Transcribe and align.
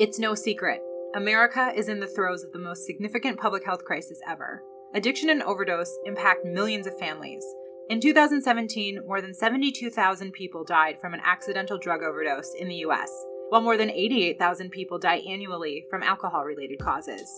It's 0.00 0.18
no 0.18 0.34
secret. 0.34 0.80
America 1.14 1.72
is 1.76 1.88
in 1.88 2.00
the 2.00 2.08
throes 2.08 2.42
of 2.42 2.50
the 2.50 2.58
most 2.58 2.84
significant 2.84 3.38
public 3.38 3.64
health 3.64 3.84
crisis 3.84 4.18
ever. 4.28 4.60
Addiction 4.92 5.30
and 5.30 5.40
overdose 5.40 5.96
impact 6.04 6.44
millions 6.44 6.88
of 6.88 6.98
families. 6.98 7.44
In 7.88 8.00
2017, 8.00 9.02
more 9.06 9.20
than 9.20 9.32
72,000 9.32 10.32
people 10.32 10.64
died 10.64 11.00
from 11.00 11.14
an 11.14 11.20
accidental 11.24 11.78
drug 11.78 12.02
overdose 12.02 12.54
in 12.58 12.66
the 12.66 12.82
US, 12.86 13.08
while 13.50 13.60
more 13.60 13.76
than 13.76 13.88
88,000 13.88 14.70
people 14.70 14.98
die 14.98 15.22
annually 15.28 15.84
from 15.88 16.02
alcohol 16.02 16.42
related 16.42 16.80
causes. 16.80 17.30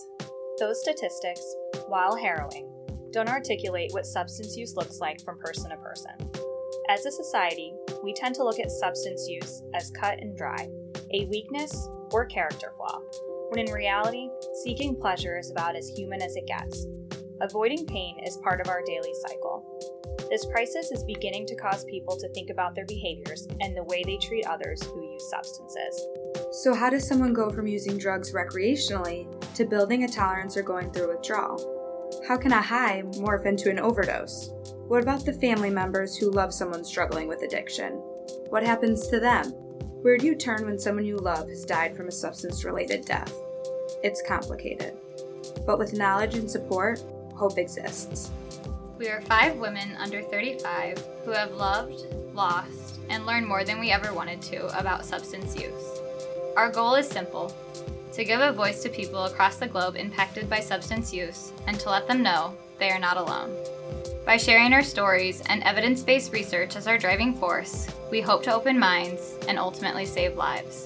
Those 0.57 0.81
statistics, 0.81 1.43
while 1.85 2.15
harrowing, 2.15 2.67
don't 3.11 3.29
articulate 3.29 3.91
what 3.91 4.07
substance 4.07 4.57
use 4.57 4.75
looks 4.75 4.97
like 4.99 5.23
from 5.23 5.37
person 5.37 5.69
to 5.69 5.77
person. 5.77 6.13
As 6.89 7.05
a 7.05 7.11
society, 7.11 7.71
we 8.03 8.15
tend 8.15 8.33
to 8.33 8.43
look 8.43 8.59
at 8.59 8.71
substance 8.71 9.27
use 9.29 9.61
as 9.75 9.91
cut 9.91 10.17
and 10.17 10.35
dry, 10.35 10.67
a 11.13 11.25
weakness 11.25 11.87
or 12.11 12.25
character 12.25 12.71
flaw, 12.75 12.99
when 13.49 13.65
in 13.65 13.73
reality, 13.73 14.29
seeking 14.63 14.95
pleasure 14.95 15.37
is 15.37 15.51
about 15.51 15.75
as 15.75 15.89
human 15.89 16.21
as 16.21 16.35
it 16.35 16.47
gets. 16.47 16.85
Avoiding 17.41 17.85
pain 17.85 18.19
is 18.25 18.37
part 18.37 18.59
of 18.59 18.67
our 18.67 18.81
daily 18.85 19.13
cycle. 19.27 19.63
This 20.29 20.45
crisis 20.45 20.91
is 20.91 21.03
beginning 21.03 21.45
to 21.47 21.55
cause 21.55 21.85
people 21.85 22.17
to 22.17 22.27
think 22.33 22.49
about 22.49 22.75
their 22.75 22.85
behaviors 22.85 23.47
and 23.61 23.75
the 23.75 23.83
way 23.83 24.03
they 24.03 24.17
treat 24.17 24.45
others 24.45 24.83
who 24.83 25.13
use 25.13 25.29
substances. 25.29 26.07
So, 26.51 26.73
how 26.73 26.89
does 26.89 27.07
someone 27.07 27.33
go 27.33 27.49
from 27.49 27.67
using 27.67 27.97
drugs 27.97 28.33
recreationally 28.33 29.27
to 29.55 29.65
building 29.65 30.03
a 30.03 30.07
tolerance 30.07 30.57
or 30.57 30.63
going 30.63 30.91
through 30.91 31.09
withdrawal? 31.09 31.75
How 32.27 32.37
can 32.37 32.51
a 32.51 32.61
high 32.61 33.03
morph 33.13 33.45
into 33.45 33.69
an 33.69 33.79
overdose? 33.79 34.51
What 34.87 35.03
about 35.03 35.25
the 35.25 35.33
family 35.33 35.69
members 35.69 36.17
who 36.17 36.31
love 36.31 36.53
someone 36.53 36.83
struggling 36.83 37.27
with 37.27 37.43
addiction? 37.43 37.93
What 38.49 38.63
happens 38.63 39.07
to 39.09 39.19
them? 39.19 39.53
Where 40.01 40.17
do 40.17 40.27
you 40.27 40.35
turn 40.35 40.65
when 40.65 40.77
someone 40.77 41.05
you 41.05 41.17
love 41.17 41.49
has 41.49 41.65
died 41.65 41.95
from 41.95 42.07
a 42.07 42.11
substance 42.11 42.63
related 42.63 43.03
death? 43.03 43.33
It's 44.03 44.21
complicated. 44.21 44.95
But 45.65 45.79
with 45.79 45.93
knowledge 45.93 46.35
and 46.35 46.49
support, 46.49 47.01
hope 47.35 47.57
exists. 47.57 48.29
We 48.99 49.09
are 49.09 49.21
five 49.21 49.57
women 49.57 49.95
under 49.97 50.21
35 50.21 51.03
who 51.25 51.31
have 51.31 51.51
loved, 51.53 52.05
lost, 52.33 52.99
and 53.09 53.25
learned 53.25 53.47
more 53.47 53.63
than 53.63 53.79
we 53.79 53.91
ever 53.91 54.13
wanted 54.13 54.41
to 54.43 54.67
about 54.79 55.03
substance 55.03 55.55
use. 55.55 55.99
Our 56.55 56.71
goal 56.71 56.93
is 56.93 57.07
simple 57.07 57.55
to 58.13 58.23
give 58.23 58.39
a 58.39 58.53
voice 58.53 58.83
to 58.83 58.89
people 58.89 59.25
across 59.25 59.57
the 59.57 59.67
globe 59.67 59.95
impacted 59.95 60.47
by 60.49 60.59
substance 60.59 61.11
use 61.11 61.53
and 61.65 61.79
to 61.79 61.89
let 61.89 62.07
them 62.07 62.21
know 62.21 62.55
they 62.77 62.91
are 62.91 62.99
not 62.99 63.17
alone. 63.17 63.55
By 64.27 64.35
sharing 64.35 64.73
our 64.73 64.83
stories 64.83 65.41
and 65.45 65.63
evidence 65.63 66.03
based 66.03 66.33
research 66.33 66.75
as 66.75 66.85
our 66.85 66.97
driving 66.97 67.33
force, 67.33 67.87
we 68.11 68.19
hope 68.19 68.43
to 68.43 68.53
open 68.53 68.77
minds 68.77 69.37
and 69.47 69.57
ultimately 69.57 70.05
save 70.05 70.35
lives. 70.35 70.85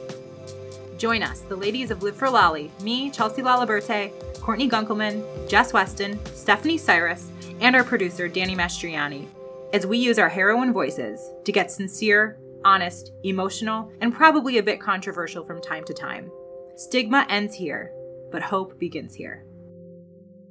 Join 0.96 1.24
us, 1.24 1.40
the 1.42 1.56
ladies 1.56 1.90
of 1.90 2.04
Live 2.04 2.16
for 2.16 2.30
Lali, 2.30 2.70
me, 2.84 3.10
Chelsea 3.10 3.42
Laliberte, 3.42 4.12
Courtney 4.40 4.70
Gunkelman, 4.70 5.50
Jess 5.50 5.74
Weston, 5.74 6.24
Stephanie 6.36 6.78
Cyrus, 6.78 7.32
and 7.62 7.76
our 7.76 7.84
producer, 7.84 8.28
Danny 8.28 8.56
Mastriani, 8.56 9.26
as 9.74 9.88
we 9.88 9.98
use 9.98 10.20
our 10.20 10.30
heroine 10.30 10.72
voices 10.72 11.32
to 11.44 11.52
get 11.52 11.72
sincere, 11.72 12.38
honest, 12.64 13.12
emotional, 13.24 13.92
and 14.02 14.14
probably 14.14 14.60
a 14.60 14.64
bit 14.64 14.80
controversial 14.80 15.44
from 15.44 15.60
time 15.60 15.84
to 15.86 15.96
time. 15.96 16.32
Stigma 16.76 17.26
ends 17.28 17.56
here, 17.56 17.92
but 18.32 18.44
hope 18.44 18.78
begins 18.78 19.16
here. 19.16 19.46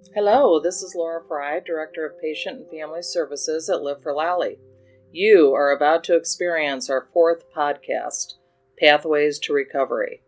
Hello, 0.09 0.59
this 0.59 0.83
is 0.83 0.97
Laura 0.97 1.23
Fry, 1.29 1.61
Director 1.61 2.05
of 2.05 2.21
Patient 2.21 2.59
and 2.59 2.69
Family 2.69 3.01
Services 3.01 3.71
at 3.71 3.81
Live 3.81 4.03
for 4.03 4.13
Lali. 4.13 4.59
You 5.13 5.55
are 5.55 5.71
about 5.71 6.03
to 6.05 6.17
experience 6.17 6.91
our 6.91 7.07
fourth 7.13 7.45
podcast, 7.55 8.35
Pathways 8.77 9.39
to 9.41 9.53
Recovery. 9.53 10.23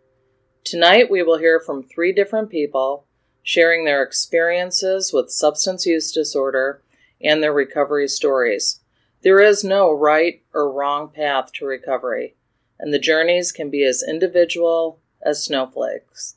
Tonight 0.62 1.10
we 1.10 1.24
will 1.24 1.38
hear 1.38 1.58
from 1.58 1.82
three 1.82 2.12
different 2.12 2.48
people 2.48 3.06
sharing 3.42 3.84
their 3.84 4.04
experiences 4.04 5.12
with 5.12 5.32
substance 5.32 5.84
use 5.84 6.12
disorder 6.12 6.84
and 7.20 7.42
their 7.42 7.52
recovery 7.52 8.06
stories. 8.06 8.80
There 9.22 9.40
is 9.40 9.64
no 9.64 9.90
right 9.90 10.42
or 10.54 10.72
wrong 10.72 11.08
path 11.08 11.52
to 11.54 11.66
recovery, 11.66 12.36
and 12.78 12.94
the 12.94 13.00
journeys 13.00 13.50
can 13.50 13.68
be 13.68 13.84
as 13.84 14.04
individual 14.08 15.00
as 15.20 15.44
snowflakes. 15.44 16.36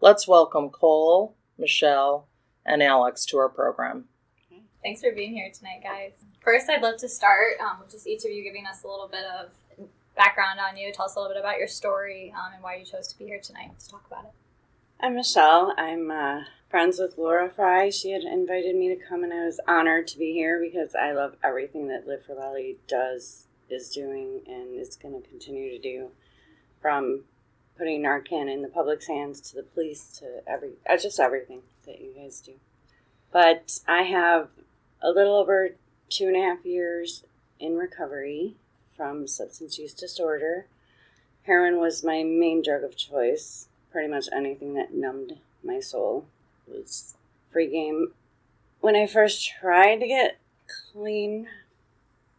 Let's 0.00 0.28
welcome 0.28 0.68
Cole, 0.68 1.34
Michelle, 1.58 2.28
and 2.66 2.82
Alex 2.82 3.24
to 3.26 3.38
our 3.38 3.48
program. 3.48 4.04
Thanks 4.82 5.00
for 5.00 5.12
being 5.12 5.32
here 5.32 5.50
tonight, 5.52 5.82
guys. 5.82 6.12
First, 6.42 6.68
I'd 6.68 6.82
love 6.82 6.98
to 6.98 7.08
start 7.08 7.52
um, 7.58 7.80
with 7.80 7.90
just 7.90 8.06
each 8.06 8.24
of 8.24 8.30
you 8.30 8.42
giving 8.44 8.66
us 8.66 8.82
a 8.82 8.86
little 8.86 9.08
bit 9.08 9.24
of 9.24 9.50
background 10.14 10.60
on 10.60 10.76
you. 10.76 10.92
Tell 10.92 11.06
us 11.06 11.16
a 11.16 11.20
little 11.20 11.34
bit 11.34 11.40
about 11.40 11.58
your 11.58 11.68
story 11.68 12.34
um, 12.36 12.52
and 12.52 12.62
why 12.62 12.76
you 12.76 12.84
chose 12.84 13.08
to 13.08 13.18
be 13.18 13.24
here 13.24 13.40
tonight 13.40 13.70
to 13.80 13.88
talk 13.88 14.04
about 14.06 14.24
it. 14.24 14.32
I'm 15.00 15.14
Michelle. 15.14 15.74
I'm 15.78 16.10
uh, 16.10 16.42
friends 16.70 16.98
with 16.98 17.18
Laura 17.18 17.50
Fry. 17.50 17.90
She 17.90 18.10
had 18.10 18.22
invited 18.22 18.76
me 18.76 18.94
to 18.94 19.02
come, 19.02 19.24
and 19.24 19.32
I 19.32 19.44
was 19.44 19.58
honored 19.66 20.06
to 20.08 20.18
be 20.18 20.32
here 20.32 20.60
because 20.60 20.94
I 20.94 21.12
love 21.12 21.36
everything 21.42 21.88
that 21.88 22.06
Live 22.06 22.24
for 22.24 22.34
Lali 22.34 22.76
does, 22.86 23.46
is 23.68 23.90
doing, 23.90 24.42
and 24.46 24.78
is 24.78 24.96
going 24.96 25.20
to 25.20 25.28
continue 25.28 25.70
to 25.70 25.78
do. 25.78 26.10
From 26.80 27.24
putting 27.76 28.02
Narcan 28.02 28.52
in 28.52 28.62
the 28.62 28.68
public's 28.68 29.08
hands 29.08 29.40
to 29.40 29.56
the 29.56 29.62
police 29.62 30.18
to 30.18 30.42
every, 30.46 30.72
uh, 30.88 30.96
just 30.96 31.18
everything 31.18 31.62
that 31.86 32.00
you 32.00 32.12
guys 32.16 32.40
do. 32.40 32.52
But 33.32 33.80
I 33.88 34.02
have 34.02 34.48
a 35.02 35.10
little 35.10 35.36
over 35.36 35.70
two 36.08 36.26
and 36.26 36.36
a 36.36 36.40
half 36.40 36.64
years 36.64 37.24
in 37.58 37.76
recovery 37.76 38.54
from 38.96 39.26
substance 39.26 39.78
use 39.78 39.92
disorder. 39.92 40.66
Heroin 41.42 41.78
was 41.78 42.04
my 42.04 42.22
main 42.22 42.62
drug 42.62 42.84
of 42.84 42.96
choice. 42.96 43.68
Pretty 43.90 44.08
much 44.08 44.28
anything 44.32 44.74
that 44.74 44.94
numbed 44.94 45.38
my 45.62 45.80
soul 45.80 46.26
was 46.66 47.14
free 47.52 47.68
game. 47.68 48.12
When 48.80 48.96
I 48.96 49.06
first 49.06 49.50
tried 49.60 50.00
to 50.00 50.06
get 50.06 50.38
clean, 50.92 51.48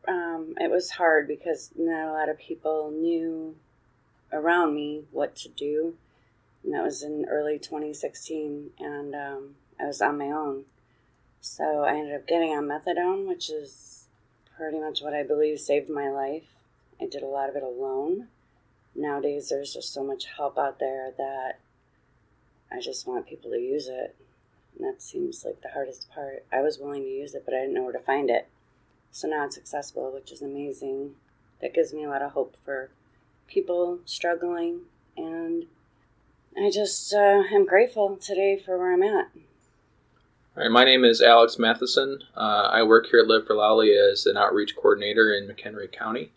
um, 0.07 0.53
it 0.59 0.69
was 0.69 0.91
hard 0.91 1.27
because 1.27 1.71
not 1.75 2.09
a 2.09 2.11
lot 2.11 2.29
of 2.29 2.37
people 2.37 2.91
knew 2.91 3.55
around 4.31 4.75
me 4.75 5.03
what 5.11 5.35
to 5.37 5.49
do 5.49 5.95
and 6.65 6.73
that 6.73 6.83
was 6.83 7.03
in 7.03 7.25
early 7.29 7.59
2016, 7.59 8.71
and 8.79 9.13
um, 9.13 9.55
I 9.79 9.85
was 9.85 10.01
on 10.01 10.17
my 10.17 10.31
own. 10.31 10.63
So 11.39 11.83
I 11.83 11.91
ended 11.91 12.15
up 12.15 12.27
getting 12.27 12.49
on 12.49 12.65
methadone, 12.65 13.27
which 13.27 13.51
is 13.51 14.07
pretty 14.57 14.79
much 14.79 15.01
what 15.01 15.13
I 15.13 15.21
believe 15.21 15.59
saved 15.59 15.91
my 15.91 16.09
life. 16.09 16.55
I 16.99 17.05
did 17.05 17.21
a 17.21 17.27
lot 17.27 17.49
of 17.49 17.55
it 17.55 17.61
alone. 17.61 18.29
Nowadays, 18.95 19.49
there's 19.49 19.73
just 19.73 19.93
so 19.93 20.03
much 20.03 20.25
help 20.37 20.57
out 20.57 20.79
there 20.79 21.11
that 21.15 21.59
I 22.71 22.81
just 22.81 23.05
want 23.05 23.27
people 23.27 23.51
to 23.51 23.59
use 23.59 23.87
it. 23.87 24.15
And 24.75 24.87
that 24.87 25.03
seems 25.03 25.45
like 25.45 25.61
the 25.61 25.69
hardest 25.69 26.09
part. 26.09 26.45
I 26.51 26.61
was 26.61 26.79
willing 26.79 27.03
to 27.03 27.07
use 27.07 27.35
it, 27.35 27.43
but 27.45 27.53
I 27.53 27.59
didn't 27.59 27.75
know 27.75 27.83
where 27.83 27.93
to 27.93 27.99
find 27.99 28.31
it. 28.31 28.47
So 29.11 29.27
now 29.27 29.45
it's 29.45 29.57
accessible, 29.57 30.11
which 30.11 30.31
is 30.31 30.41
amazing. 30.41 31.11
That 31.61 31.75
gives 31.75 31.93
me 31.93 32.05
a 32.05 32.09
lot 32.09 32.23
of 32.23 32.31
hope 32.31 32.55
for 32.65 32.89
people 33.47 33.99
struggling 34.05 34.81
and 35.17 35.65
I 36.57 36.71
just 36.71 37.13
uh, 37.13 37.43
am 37.51 37.65
grateful 37.65 38.15
today 38.15 38.57
for 38.57 38.77
where 38.77 38.93
I'm 38.93 39.03
at. 39.03 39.29
All 40.55 40.63
right, 40.63 40.71
my 40.71 40.85
name 40.85 41.03
is 41.03 41.21
Alex 41.21 41.59
Matheson. 41.59 42.19
Uh, 42.35 42.69
I 42.71 42.81
work 42.83 43.07
here 43.07 43.19
at 43.19 43.27
Live 43.27 43.45
for 43.45 43.55
Lali 43.55 43.91
as 43.91 44.25
an 44.25 44.37
outreach 44.37 44.73
coordinator 44.73 45.33
in 45.33 45.49
McHenry 45.49 45.91
County. 45.91 46.31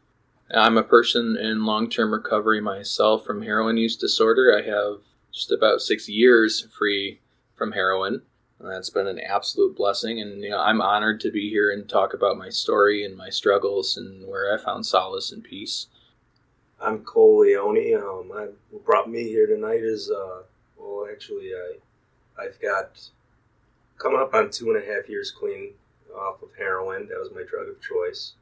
I'm 0.52 0.76
a 0.76 0.82
person 0.82 1.36
in 1.36 1.64
long 1.64 1.88
term 1.88 2.12
recovery 2.12 2.60
myself 2.60 3.24
from 3.24 3.42
heroin 3.42 3.76
use 3.76 3.96
disorder. 3.96 4.52
I 4.56 4.68
have 4.68 5.02
just 5.32 5.52
about 5.52 5.80
six 5.80 6.08
years 6.08 6.66
free 6.76 7.20
from 7.54 7.72
heroin. 7.72 8.22
And 8.58 8.68
that's 8.72 8.90
been 8.90 9.06
an 9.06 9.20
absolute 9.20 9.76
blessing, 9.76 10.20
and 10.20 10.42
you 10.42 10.50
know 10.50 10.58
I'm 10.58 10.80
honored 10.80 11.20
to 11.20 11.30
be 11.30 11.48
here 11.48 11.70
and 11.70 11.88
talk 11.88 12.12
about 12.12 12.36
my 12.36 12.48
story 12.48 13.04
and 13.04 13.16
my 13.16 13.30
struggles 13.30 13.96
and 13.96 14.26
where 14.26 14.52
I 14.52 14.58
found 14.60 14.84
solace 14.84 15.30
and 15.30 15.44
peace. 15.44 15.86
I'm 16.80 17.00
Cole 17.00 17.40
Leone. 17.40 17.94
Um, 17.94 18.30
I, 18.32 18.48
what 18.70 18.84
brought 18.84 19.10
me 19.10 19.24
here 19.24 19.46
tonight 19.46 19.80
is, 19.80 20.10
uh, 20.10 20.42
well, 20.76 21.08
actually, 21.10 21.50
I, 21.52 21.74
I've 22.40 22.60
got 22.60 23.00
coming 23.98 24.20
up 24.20 24.32
on 24.32 24.50
two 24.50 24.70
and 24.70 24.80
a 24.80 24.86
half 24.86 25.08
years 25.08 25.32
clean 25.32 25.72
off 26.16 26.40
of 26.40 26.50
heroin. 26.56 27.08
That 27.08 27.18
was 27.18 27.30
my 27.34 27.42
drug 27.42 27.68
of 27.68 27.80
choice. 27.80 28.34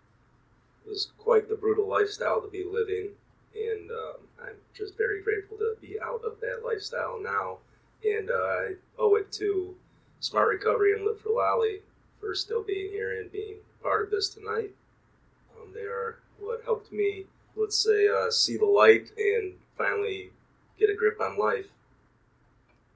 It 0.84 0.90
was 0.90 1.12
quite 1.16 1.48
the 1.48 1.54
brutal 1.54 1.88
lifestyle 1.88 2.42
to 2.42 2.48
be 2.48 2.62
living, 2.62 3.08
and 3.54 3.90
um, 3.90 4.16
I'm 4.42 4.56
just 4.74 4.98
very 4.98 5.22
grateful 5.22 5.56
to 5.56 5.74
be 5.80 5.98
out 5.98 6.20
of 6.22 6.38
that 6.40 6.60
lifestyle 6.62 7.18
now. 7.18 7.58
And 8.04 8.30
uh, 8.30 8.34
I 8.34 8.74
owe 8.98 9.14
it 9.14 9.32
to 9.32 9.74
Smart 10.20 10.48
Recovery 10.48 10.92
and 10.92 11.06
Live 11.06 11.20
for 11.20 11.30
Lali 11.30 11.80
for 12.20 12.34
still 12.34 12.62
being 12.62 12.90
here 12.90 13.18
and 13.18 13.32
being 13.32 13.56
part 13.82 14.04
of 14.04 14.10
this 14.10 14.28
tonight. 14.28 14.72
Um, 15.58 15.72
they 15.74 15.80
are 15.80 16.18
what 16.38 16.62
helped 16.64 16.92
me 16.92 17.24
let's 17.56 17.78
say, 17.78 18.08
uh, 18.08 18.30
see 18.30 18.56
the 18.56 18.66
light 18.66 19.10
and 19.16 19.54
finally 19.76 20.30
get 20.78 20.90
a 20.90 20.94
grip 20.94 21.20
on 21.20 21.38
life. 21.38 21.66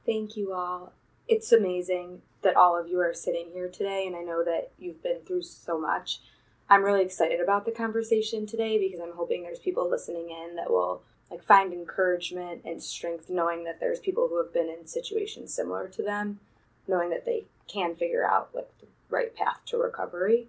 Thank 0.07 0.37
you 0.37 0.53
all. 0.53 0.93
It's 1.29 1.53
amazing 1.53 2.23
that 2.43 2.57
all 2.57 2.79
of 2.79 2.89
you 2.89 2.99
are 3.01 3.15
sitting 3.15 3.49
here 3.53 3.69
today, 3.69 4.07
and 4.07 4.17
I 4.17 4.23
know 4.23 4.45
that 4.45 4.71
you've 4.79 5.03
been 5.03 5.21
through 5.27 5.43
so 5.43 5.79
much. 5.79 6.21
I'm 6.69 6.85
really 6.85 7.03
excited 7.03 7.41
about 7.41 7.65
the 7.65 7.73
conversation 7.73 8.47
today 8.47 8.79
because 8.79 9.01
I'm 9.01 9.17
hoping 9.17 9.43
there's 9.43 9.59
people 9.59 9.89
listening 9.91 10.31
in 10.31 10.57
that 10.57 10.71
will 10.71 11.03
like 11.31 11.43
find 11.45 11.73
encouragement 11.73 12.63
and 12.65 12.83
strength 12.83 13.29
knowing 13.29 13.65
that 13.65 13.79
there's 13.81 14.01
people 14.01 14.29
who 14.29 14.39
have 14.39 14.53
been 14.53 14.69
in 14.69 14.87
situations 14.87 15.55
similar 15.55 15.89
to 15.89 16.03
them, 16.03 16.41
knowing 16.89 17.11
that 17.11 17.25
they 17.25 17.45
can 17.69 17.95
figure 17.95 18.27
out 18.27 18.51
like 18.55 18.71
the 18.81 18.87
right 19.09 19.35
path 19.35 19.61
to 19.67 19.77
recovery. 19.77 20.49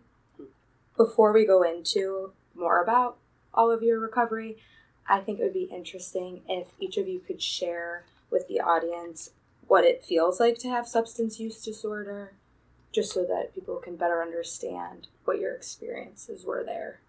Before 0.98 1.32
we 1.32 1.46
go 1.46 1.64
into 1.64 2.34
more 2.56 2.82
about 2.82 3.18
all 3.54 3.72
of 3.72 3.84
your 3.84 4.00
recovery, 4.00 4.58
I 5.08 5.20
think 5.20 5.40
it 5.40 5.44
would 5.44 5.54
be 5.54 5.70
interesting 5.74 6.42
if 6.48 6.68
each 6.80 6.98
of 6.98 7.08
you 7.08 7.20
could 7.20 7.42
share 7.42 8.06
with 8.30 8.48
the 8.48 8.62
audience 8.62 9.32
what 9.68 9.84
it 9.84 10.04
feels 10.04 10.40
like 10.40 10.58
to 10.60 10.70
have 10.70 10.88
substance 10.88 11.40
use 11.40 11.64
disorder, 11.64 12.34
just 12.92 13.14
so 13.14 13.24
that 13.24 13.54
people 13.56 13.78
can 13.78 13.96
better 13.96 14.22
understand 14.22 15.08
what 15.24 15.40
your 15.40 15.54
experiences 15.54 16.44
were 16.46 16.64
there. 16.64 17.00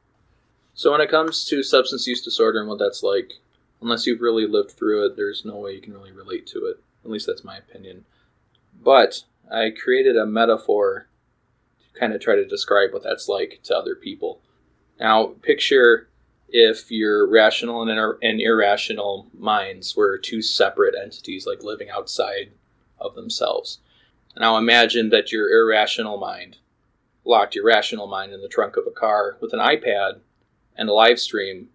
So, 0.74 0.92
when 0.92 1.00
it 1.00 1.10
comes 1.10 1.44
to 1.46 1.62
substance 1.62 2.06
use 2.06 2.22
disorder 2.22 2.60
and 2.60 2.68
what 2.68 2.78
that's 2.78 3.02
like, 3.02 3.34
unless 3.80 4.06
you've 4.06 4.20
really 4.20 4.46
lived 4.46 4.70
through 4.70 5.06
it, 5.06 5.16
there's 5.16 5.44
no 5.44 5.56
way 5.56 5.72
you 5.72 5.80
can 5.80 5.92
really 5.92 6.12
relate 6.12 6.46
to 6.48 6.66
it. 6.66 6.78
At 7.04 7.10
least 7.10 7.26
that's 7.26 7.44
my 7.44 7.56
opinion. 7.56 8.04
But 8.80 9.24
I 9.50 9.70
created 9.70 10.16
a 10.16 10.24
metaphor 10.24 11.08
to 11.80 11.98
kind 11.98 12.14
of 12.14 12.20
try 12.20 12.36
to 12.36 12.46
describe 12.46 12.92
what 12.92 13.02
that's 13.02 13.28
like 13.28 13.60
to 13.64 13.76
other 13.76 13.94
people. 13.94 14.40
Now, 14.98 15.34
picture 15.42 16.08
if 16.52 16.90
your 16.90 17.28
rational 17.28 17.82
and, 17.82 17.90
ir- 17.90 18.18
and 18.22 18.40
irrational 18.40 19.26
minds 19.36 19.96
were 19.96 20.18
two 20.18 20.42
separate 20.42 20.94
entities, 20.94 21.46
like 21.46 21.62
living 21.62 21.88
outside 21.90 22.52
of 23.00 23.14
themselves. 23.14 23.78
Now, 24.38 24.56
imagine 24.56 25.08
that 25.10 25.32
your 25.32 25.50
irrational 25.50 26.18
mind 26.18 26.58
locked 27.24 27.54
your 27.54 27.64
rational 27.64 28.06
mind 28.06 28.32
in 28.32 28.42
the 28.42 28.48
trunk 28.48 28.76
of 28.76 28.86
a 28.86 28.90
car 28.90 29.38
with 29.40 29.52
an 29.52 29.60
iPad 29.60 30.20
and 30.76 30.88
a 30.88 30.92
live 30.92 31.18
stream 31.18 31.68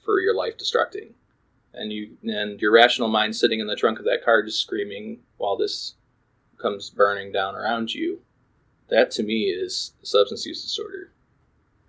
for 0.00 0.20
your 0.20 0.34
life 0.34 0.56
destructing. 0.56 1.12
And 1.74 1.92
you 1.92 2.18
and 2.22 2.60
your 2.60 2.70
rational 2.70 3.08
mind 3.08 3.34
sitting 3.34 3.60
in 3.60 3.66
the 3.66 3.76
trunk 3.76 3.98
of 3.98 4.04
that 4.04 4.24
car 4.24 4.42
just 4.42 4.60
screaming 4.60 5.20
while 5.38 5.56
this 5.56 5.94
comes 6.58 6.90
burning 6.90 7.32
down 7.32 7.54
around 7.54 7.94
you. 7.94 8.20
That 8.90 9.10
to 9.12 9.22
me 9.22 9.44
is 9.44 9.92
substance 10.02 10.44
use 10.44 10.62
disorder. 10.62 11.11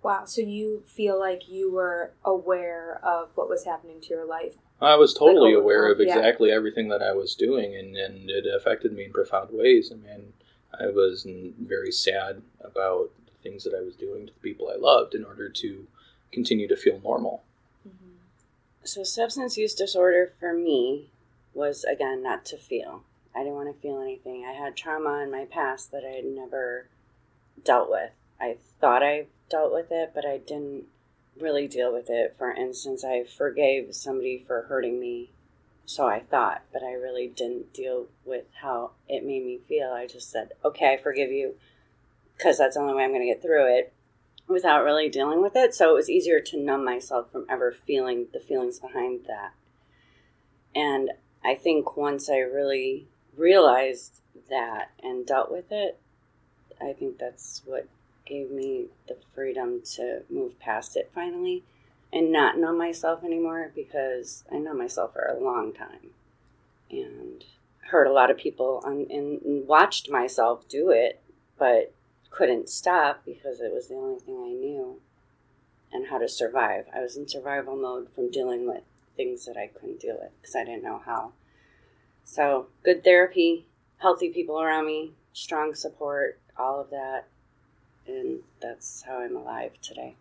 Wow, 0.04 0.26
so 0.26 0.42
you 0.42 0.82
feel 0.84 1.18
like 1.18 1.48
you 1.48 1.72
were 1.72 2.12
aware 2.22 3.00
of 3.02 3.30
what 3.36 3.48
was 3.48 3.64
happening 3.64 4.02
to 4.02 4.08
your 4.10 4.26
life. 4.26 4.56
I 4.78 4.96
was 4.96 5.14
totally 5.14 5.54
Like, 5.54 5.60
oh, 5.60 5.62
aware 5.62 5.86
oh, 5.86 5.92
of 5.92 5.98
yeah. 5.98 6.14
exactly 6.14 6.52
everything 6.52 6.88
that 6.88 7.02
I 7.02 7.12
was 7.12 7.34
doing, 7.34 7.74
and, 7.74 7.96
and 7.96 8.28
it 8.28 8.44
affected 8.54 8.92
me 8.92 9.06
in 9.06 9.14
profound 9.14 9.48
ways. 9.50 9.90
I 9.90 9.94
mean, 9.94 10.34
I 10.78 10.88
was 10.88 11.26
very 11.58 11.90
sad 11.90 12.42
about 12.60 13.12
the 13.24 13.32
things 13.42 13.64
that 13.64 13.72
I 13.74 13.80
was 13.80 13.96
doing 13.96 14.26
to 14.26 14.32
the 14.34 14.40
people 14.40 14.68
I 14.68 14.76
loved 14.76 15.14
in 15.14 15.24
order 15.24 15.48
to 15.48 15.86
continue 16.30 16.68
to 16.68 16.76
feel 16.76 17.00
normal. 17.02 17.42
Mm-hmm. 17.88 18.16
So, 18.84 19.04
substance 19.04 19.56
use 19.56 19.74
disorder 19.74 20.30
for 20.38 20.52
me 20.52 21.08
was 21.54 21.82
again 21.82 22.22
not 22.22 22.44
to 22.46 22.58
feel. 22.58 23.04
I 23.34 23.38
didn't 23.38 23.54
want 23.54 23.74
to 23.74 23.80
feel 23.80 24.02
anything. 24.02 24.44
I 24.44 24.52
had 24.52 24.76
trauma 24.76 25.20
in 25.22 25.30
my 25.30 25.46
past 25.46 25.92
that 25.92 26.04
I 26.04 26.16
had 26.16 26.26
never 26.26 26.88
dealt 27.64 27.88
with. 27.88 28.10
I 28.40 28.56
thought 28.80 29.02
I 29.02 29.26
dealt 29.50 29.72
with 29.72 29.86
it, 29.90 30.12
but 30.14 30.24
I 30.26 30.38
didn't 30.38 30.84
really 31.40 31.66
deal 31.66 31.92
with 31.92 32.08
it. 32.08 32.34
For 32.36 32.52
instance, 32.52 33.04
I 33.04 33.24
forgave 33.24 33.94
somebody 33.94 34.42
for 34.46 34.62
hurting 34.62 35.00
me, 35.00 35.30
so 35.86 36.06
I 36.06 36.20
thought, 36.20 36.62
but 36.72 36.82
I 36.82 36.92
really 36.92 37.28
didn't 37.28 37.72
deal 37.72 38.06
with 38.24 38.44
how 38.62 38.92
it 39.08 39.24
made 39.24 39.44
me 39.44 39.58
feel. 39.68 39.92
I 39.92 40.06
just 40.06 40.30
said, 40.30 40.52
okay, 40.64 40.94
I 40.94 40.96
forgive 40.96 41.30
you, 41.30 41.54
because 42.36 42.58
that's 42.58 42.76
the 42.76 42.82
only 42.82 42.94
way 42.94 43.04
I'm 43.04 43.10
going 43.10 43.20
to 43.22 43.26
get 43.26 43.42
through 43.42 43.76
it 43.76 43.92
without 44.46 44.84
really 44.84 45.08
dealing 45.08 45.40
with 45.40 45.56
it. 45.56 45.74
So 45.74 45.90
it 45.90 45.94
was 45.94 46.10
easier 46.10 46.40
to 46.40 46.60
numb 46.60 46.84
myself 46.84 47.32
from 47.32 47.46
ever 47.48 47.72
feeling 47.72 48.26
the 48.32 48.40
feelings 48.40 48.78
behind 48.78 49.20
that. 49.26 49.52
And 50.74 51.10
I 51.44 51.54
think 51.54 51.96
once 51.96 52.28
I 52.28 52.38
really 52.38 53.06
realized 53.36 54.20
that 54.50 54.90
and 55.02 55.26
dealt 55.26 55.50
with 55.50 55.70
it, 55.70 55.98
I 56.80 56.92
think 56.92 57.18
that's 57.18 57.62
what 57.64 57.88
gave 58.26 58.50
me 58.50 58.86
the 59.08 59.16
freedom 59.34 59.80
to 59.94 60.22
move 60.30 60.58
past 60.58 60.96
it 60.96 61.10
finally 61.14 61.64
and 62.12 62.32
not 62.32 62.58
know 62.58 62.72
myself 62.72 63.24
anymore 63.24 63.70
because 63.74 64.44
I 64.50 64.58
know 64.58 64.74
myself 64.74 65.12
for 65.12 65.24
a 65.24 65.42
long 65.42 65.72
time 65.72 66.10
and 66.90 67.44
heard 67.90 68.06
a 68.06 68.12
lot 68.12 68.30
of 68.30 68.36
people 68.36 68.82
on, 68.84 69.06
and 69.10 69.40
and 69.42 69.66
watched 69.66 70.10
myself 70.10 70.68
do 70.68 70.90
it, 70.90 71.20
but 71.58 71.92
couldn't 72.30 72.68
stop 72.68 73.24
because 73.24 73.60
it 73.60 73.72
was 73.72 73.88
the 73.88 73.94
only 73.94 74.18
thing 74.18 74.36
I 74.36 74.52
knew 74.52 75.00
and 75.92 76.08
how 76.08 76.18
to 76.18 76.28
survive. 76.28 76.86
I 76.94 77.00
was 77.00 77.16
in 77.16 77.28
survival 77.28 77.76
mode 77.76 78.08
from 78.12 78.30
dealing 78.30 78.66
with 78.66 78.82
things 79.16 79.44
that 79.46 79.56
I 79.56 79.68
couldn't 79.68 80.00
deal 80.00 80.18
with 80.20 80.30
because 80.40 80.56
I 80.56 80.64
didn't 80.64 80.82
know 80.82 81.00
how. 81.04 81.32
So, 82.24 82.68
good 82.82 83.04
therapy, 83.04 83.66
healthy 83.98 84.30
people 84.30 84.60
around 84.60 84.86
me, 84.86 85.12
strong 85.32 85.74
support, 85.74 86.40
all 86.56 86.80
of 86.80 86.90
that. 86.90 87.26
And 88.06 88.40
that's 88.60 89.02
how 89.02 89.20
I'm 89.20 89.36
alive 89.36 89.80
today. 89.80 90.16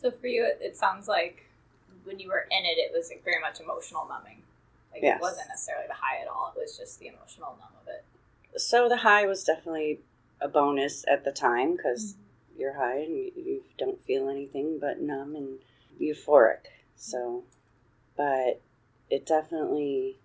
So 0.00 0.10
for 0.10 0.26
you, 0.26 0.44
it, 0.44 0.58
it 0.60 0.76
sounds 0.76 1.08
like 1.08 1.46
when 2.04 2.18
you 2.18 2.28
were 2.28 2.46
in 2.50 2.64
it, 2.64 2.78
it 2.78 2.92
was 2.94 3.10
like 3.10 3.24
very 3.24 3.40
much 3.40 3.60
emotional 3.60 4.06
numbing. 4.08 4.42
Like 4.92 5.02
Yes. 5.02 5.18
it 5.18 5.22
wasn't 5.22 5.48
necessarily 5.48 5.86
the 5.88 5.94
high 5.94 6.20
at 6.22 6.28
all. 6.28 6.52
It 6.56 6.60
was 6.60 6.76
just 6.76 6.98
the 7.00 7.08
emotional 7.08 7.56
numb 7.60 7.72
of 7.82 7.88
it. 7.88 8.04
So, 8.60 8.88
the 8.88 8.98
high 8.98 9.26
was 9.26 9.44
definitely 9.44 10.00
a 10.40 10.48
bonus 10.48 11.04
at 11.08 11.24
the 11.24 11.32
time 11.32 11.76
because 11.76 12.14
mm-hmm. 12.14 12.60
you're 12.60 12.74
high 12.74 12.98
and 13.00 13.16
you, 13.16 13.32
you 13.36 13.62
don't 13.76 14.02
feel 14.02 14.28
anything 14.28 14.78
but 14.78 15.00
numb 15.00 15.34
and 15.34 15.58
euphoric. 16.00 16.66
So, 16.94 17.44
but 18.16 18.60
it 19.10 19.26
definitely, 19.26 20.16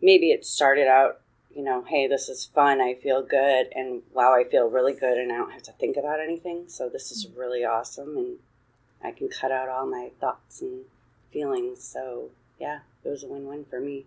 maybe 0.00 0.30
it 0.30 0.46
started 0.46 0.86
out, 0.86 1.20
you 1.56 1.64
know, 1.64 1.82
hey, 1.88 2.06
this 2.06 2.28
is 2.28 2.44
fun, 2.44 2.82
I 2.82 2.94
feel 2.94 3.22
good, 3.22 3.68
and 3.74 4.02
wow, 4.12 4.34
I 4.34 4.44
feel 4.44 4.68
really 4.68 4.92
good, 4.92 5.16
and 5.16 5.32
I 5.32 5.36
don't 5.36 5.52
have 5.52 5.62
to 5.62 5.72
think 5.72 5.96
about 5.96 6.20
anything. 6.20 6.64
So, 6.68 6.90
this 6.90 7.10
is 7.10 7.26
mm-hmm. 7.26 7.40
really 7.40 7.64
awesome, 7.64 8.16
and 8.18 8.36
I 9.02 9.10
can 9.10 9.30
cut 9.30 9.50
out 9.50 9.70
all 9.70 9.86
my 9.86 10.10
thoughts 10.20 10.60
and 10.60 10.82
feelings. 11.32 11.82
So, 11.82 12.28
yeah, 12.60 12.80
it 13.02 13.08
was 13.08 13.24
a 13.24 13.26
win 13.26 13.46
win 13.46 13.64
for 13.64 13.80
me 13.80 14.04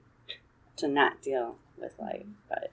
to 0.78 0.88
not 0.88 1.24
deal 1.24 1.56
with 1.76 1.94
mm-hmm. 1.94 2.04
life. 2.04 2.26
But 2.48 2.72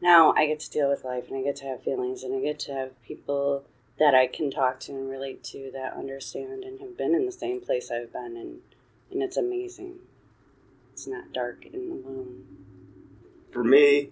now 0.00 0.32
I 0.32 0.46
get 0.46 0.58
to 0.60 0.70
deal 0.70 0.90
with 0.90 1.04
life 1.04 1.28
and 1.28 1.38
I 1.38 1.42
get 1.42 1.56
to 1.56 1.66
have 1.66 1.82
feelings 1.82 2.22
and 2.22 2.34
I 2.34 2.40
get 2.40 2.58
to 2.60 2.72
have 2.72 3.02
people 3.02 3.64
that 3.98 4.14
I 4.14 4.26
can 4.26 4.50
talk 4.50 4.78
to 4.80 4.92
and 4.92 5.10
relate 5.10 5.42
to 5.44 5.70
that 5.72 5.94
understand 5.94 6.62
and 6.62 6.80
have 6.80 6.96
been 6.96 7.14
in 7.14 7.26
the 7.26 7.32
same 7.32 7.60
place 7.60 7.90
I've 7.90 8.12
been 8.12 8.36
and 8.36 8.60
and 9.10 9.22
it's 9.22 9.36
amazing. 9.36 9.96
It's 10.92 11.06
not 11.06 11.32
dark 11.32 11.64
in 11.64 11.88
the 11.88 11.96
gloom. 11.96 12.67
For 13.50 13.64
me, 13.64 14.10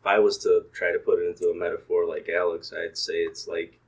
if 0.00 0.06
I 0.06 0.18
was 0.18 0.38
to 0.38 0.64
try 0.72 0.92
to 0.92 0.98
put 0.98 1.18
it 1.18 1.28
into 1.28 1.50
a 1.50 1.54
metaphor 1.54 2.06
like 2.06 2.28
Alex, 2.28 2.72
I'd 2.72 2.96
say 2.96 3.14
it's 3.14 3.48
like 3.48 3.78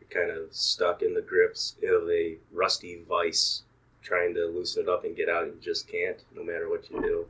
you're 0.00 0.26
kind 0.26 0.36
of 0.36 0.54
stuck 0.54 1.02
in 1.02 1.14
the 1.14 1.22
grips 1.22 1.76
of 1.86 2.08
a 2.08 2.36
rusty 2.52 3.02
vice, 3.08 3.62
trying 4.02 4.34
to 4.34 4.46
loosen 4.46 4.84
it 4.84 4.88
up 4.88 5.04
and 5.04 5.16
get 5.16 5.28
out, 5.28 5.44
and 5.44 5.54
you 5.54 5.60
just 5.60 5.86
can't, 5.86 6.18
no 6.34 6.42
matter 6.42 6.68
what 6.68 6.90
you 6.90 7.00
do. 7.00 7.26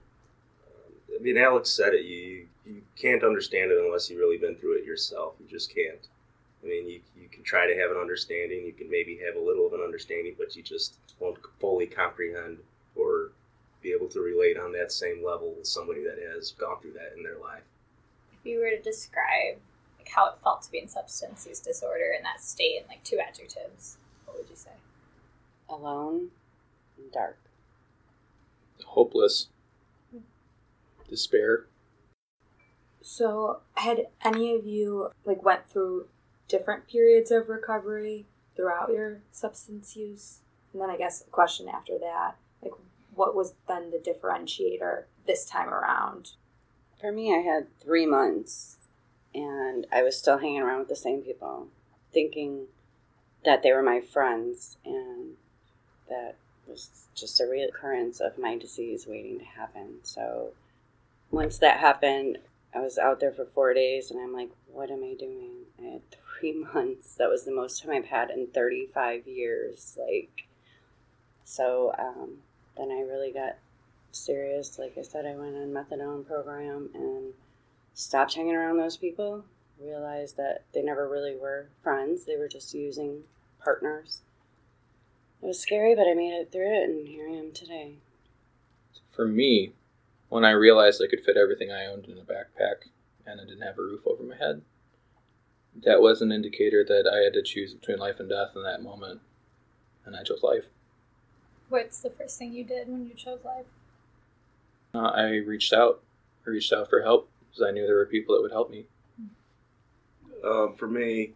Um, 0.67 1.17
I 1.19 1.23
mean, 1.23 1.37
Alex 1.37 1.71
said 1.71 1.93
it. 1.93 2.05
You 2.05 2.47
you 2.65 2.83
can't 2.97 3.25
understand 3.25 3.73
it 3.73 3.85
unless 3.85 4.09
you've 4.09 4.21
really 4.21 4.39
been 4.39 4.55
through 4.55 4.79
it 4.79 4.85
yourself. 4.85 5.35
You 5.41 5.47
just 5.49 5.75
can't. 5.75 6.07
I 6.63 6.67
mean, 6.67 6.87
you, 6.87 7.01
you 7.21 7.29
can 7.29 7.43
try 7.43 7.67
to 7.67 7.79
have 7.81 7.91
an 7.91 7.97
understanding. 7.97 8.65
You 8.65 8.73
can 8.73 8.91
maybe 8.91 9.19
have 9.27 9.35
a 9.35 9.45
little 9.45 9.67
of 9.67 9.73
an 9.73 9.81
understanding, 9.81 10.35
but 10.39 10.55
you 10.55 10.63
just 10.63 10.99
won't 11.19 11.39
fully 11.59 11.87
comprehend 11.87 12.59
be 13.83 13.93
able 13.93 14.09
to 14.09 14.21
relate 14.21 14.59
on 14.59 14.73
that 14.73 14.93
same 14.93 15.25
level 15.25 15.55
with 15.57 15.67
somebody 15.67 16.03
that 16.05 16.19
has 16.35 16.53
gone 16.53 16.81
through 16.81 16.93
that 16.93 17.15
in 17.17 17.23
their 17.23 17.39
life. 17.39 17.63
If 18.33 18.47
you 18.47 18.61
were 18.61 18.71
to 18.71 18.81
describe 18.81 19.59
like 19.99 20.09
how 20.09 20.29
it 20.29 20.39
felt 20.43 20.63
to 20.63 20.71
be 20.71 20.79
in 20.79 20.89
substance 20.89 21.47
use 21.47 21.61
disorder 21.61 22.15
in 22.17 22.23
that 22.23 22.41
state 22.41 22.81
in 22.81 22.89
like 22.89 23.05
two 23.05 23.19
adjectives, 23.19 23.99
what 24.25 24.37
would 24.39 24.49
you 24.49 24.57
say? 24.57 24.71
Alone 25.69 26.29
and 26.99 27.13
dark. 27.13 27.39
Hopeless, 28.85 29.49
hmm. 30.11 30.19
despair. 31.09 31.67
So, 33.03 33.61
had 33.75 34.07
any 34.25 34.55
of 34.55 34.67
you 34.67 35.11
like 35.25 35.43
went 35.43 35.69
through 35.69 36.07
different 36.49 36.87
periods 36.87 37.31
of 37.31 37.49
recovery 37.49 38.27
throughout 38.57 38.91
your 38.93 39.23
substance 39.31 39.97
use? 39.97 40.41
And 40.73 40.83
then 40.83 40.91
I 40.91 40.97
guess 40.97 41.23
a 41.23 41.31
question 41.31 41.69
after 41.69 41.99
that, 41.99 42.33
like 42.33 42.37
what 43.21 43.37
was 43.37 43.53
then 43.69 43.91
the 43.91 43.99
differentiator 43.99 45.03
this 45.27 45.45
time 45.45 45.69
around? 45.69 46.31
For 46.99 47.13
me, 47.13 47.35
I 47.35 47.41
had 47.41 47.67
three 47.79 48.07
months 48.07 48.79
and 49.35 49.87
I 49.93 50.03
was 50.03 50.17
still 50.17 50.39
hanging 50.39 50.63
around 50.63 50.79
with 50.79 50.89
the 50.89 50.97
same 50.97 51.21
people, 51.21 51.67
thinking 52.15 52.69
that 53.45 53.63
they 53.63 53.73
were 53.73 53.83
my 53.83 54.01
friends, 54.01 54.79
and 54.87 55.35
that 56.09 56.37
was 56.67 57.09
just 57.15 57.39
a 57.43 57.45
reoccurrence 57.45 58.23
of 58.23 58.39
my 58.39 58.57
disease 58.57 59.07
waiting 59.07 59.39
to 59.39 59.45
happen. 59.45 59.99
So 60.03 60.55
once 61.31 61.59
that 61.59 61.79
happened, 61.79 62.39
I 62.75 62.81
was 62.81 62.97
out 62.97 63.21
there 63.21 63.33
for 63.33 63.45
four 63.45 63.75
days, 63.75 64.11
and 64.11 64.19
I'm 64.19 64.33
like, 64.33 64.49
what 64.67 64.91
am 64.91 65.05
I 65.05 65.13
doing? 65.13 65.67
I 65.79 65.93
had 65.93 66.03
three 66.11 66.55
months. 66.75 67.17
That 67.17 67.29
was 67.29 67.45
the 67.45 67.55
most 67.55 67.83
time 67.83 67.93
I've 67.93 68.07
had 68.07 68.31
in 68.31 68.47
35 68.47 69.27
years. 69.27 69.99
Like, 70.01 70.49
so 71.45 71.95
um, 71.99 72.39
then 72.81 72.91
I 72.91 73.03
really 73.03 73.31
got 73.31 73.57
serious. 74.11 74.79
Like 74.79 74.97
I 74.99 75.03
said, 75.03 75.27
I 75.27 75.37
went 75.37 75.57
on 75.57 75.69
methadone 75.69 76.27
program 76.27 76.89
and 76.95 77.35
stopped 77.93 78.35
hanging 78.35 78.57
around 78.57 78.79
those 78.79 78.97
people. 78.97 79.45
Realized 79.81 80.37
that 80.37 80.65
they 80.73 80.83
never 80.83 81.09
really 81.09 81.37
were 81.37 81.69
friends; 81.83 82.25
they 82.25 82.37
were 82.37 82.49
just 82.49 82.75
using 82.75 83.23
partners. 83.63 84.23
It 85.43 85.47
was 85.47 85.59
scary, 85.59 85.95
but 85.95 86.07
I 86.07 86.15
made 86.15 86.35
it 86.35 86.53
through 86.53 86.71
it, 86.71 86.85
and 86.85 87.09
here 87.09 87.29
I 87.29 87.33
am 87.33 87.53
today. 87.53 87.95
For 89.11 89.27
me, 89.27 89.73
when 90.29 90.45
I 90.45 90.51
realized 90.51 91.03
I 91.03 91.09
could 91.09 91.25
fit 91.25 91.37
everything 91.37 91.71
I 91.71 91.87
owned 91.87 92.07
in 92.07 92.19
a 92.19 92.23
backpack 92.23 92.89
and 93.27 93.41
I 93.41 93.45
didn't 93.45 93.63
have 93.63 93.79
a 93.79 93.83
roof 93.83 94.03
over 94.07 94.23
my 94.23 94.37
head, 94.37 94.63
that 95.83 96.03
was 96.03 96.21
an 96.21 96.33
indicator 96.33 96.85
that 96.85 97.11
I 97.11 97.25
had 97.25 97.33
to 97.35 97.43
choose 97.43 97.75
between 97.75 97.99
life 97.99 98.21
and 98.21 98.29
death 98.29 98.53
in 98.55 98.63
that 98.65 98.83
moment, 98.83 99.21
and 100.05 100.15
I 100.15 100.23
chose 100.23 100.43
life. 100.43 100.67
What's 101.71 102.01
the 102.01 102.11
first 102.11 102.37
thing 102.37 102.53
you 102.53 102.65
did 102.65 102.89
when 102.89 103.07
you 103.07 103.15
chose 103.15 103.39
life? 103.45 103.67
Uh, 104.93 105.09
I 105.15 105.37
reached 105.37 105.73
out. 105.73 106.03
I 106.45 106.51
reached 106.51 106.73
out 106.73 106.91
for 106.91 107.03
help 107.03 107.31
because 107.49 107.65
I 107.67 107.71
knew 107.71 107.87
there 107.87 107.97
were 107.97 108.07
people 108.07 108.35
that 108.35 108.43
would 108.43 108.51
help 108.51 108.71
me. 108.71 108.87
Um, 110.45 110.75
for 110.77 110.89
me, 110.89 111.35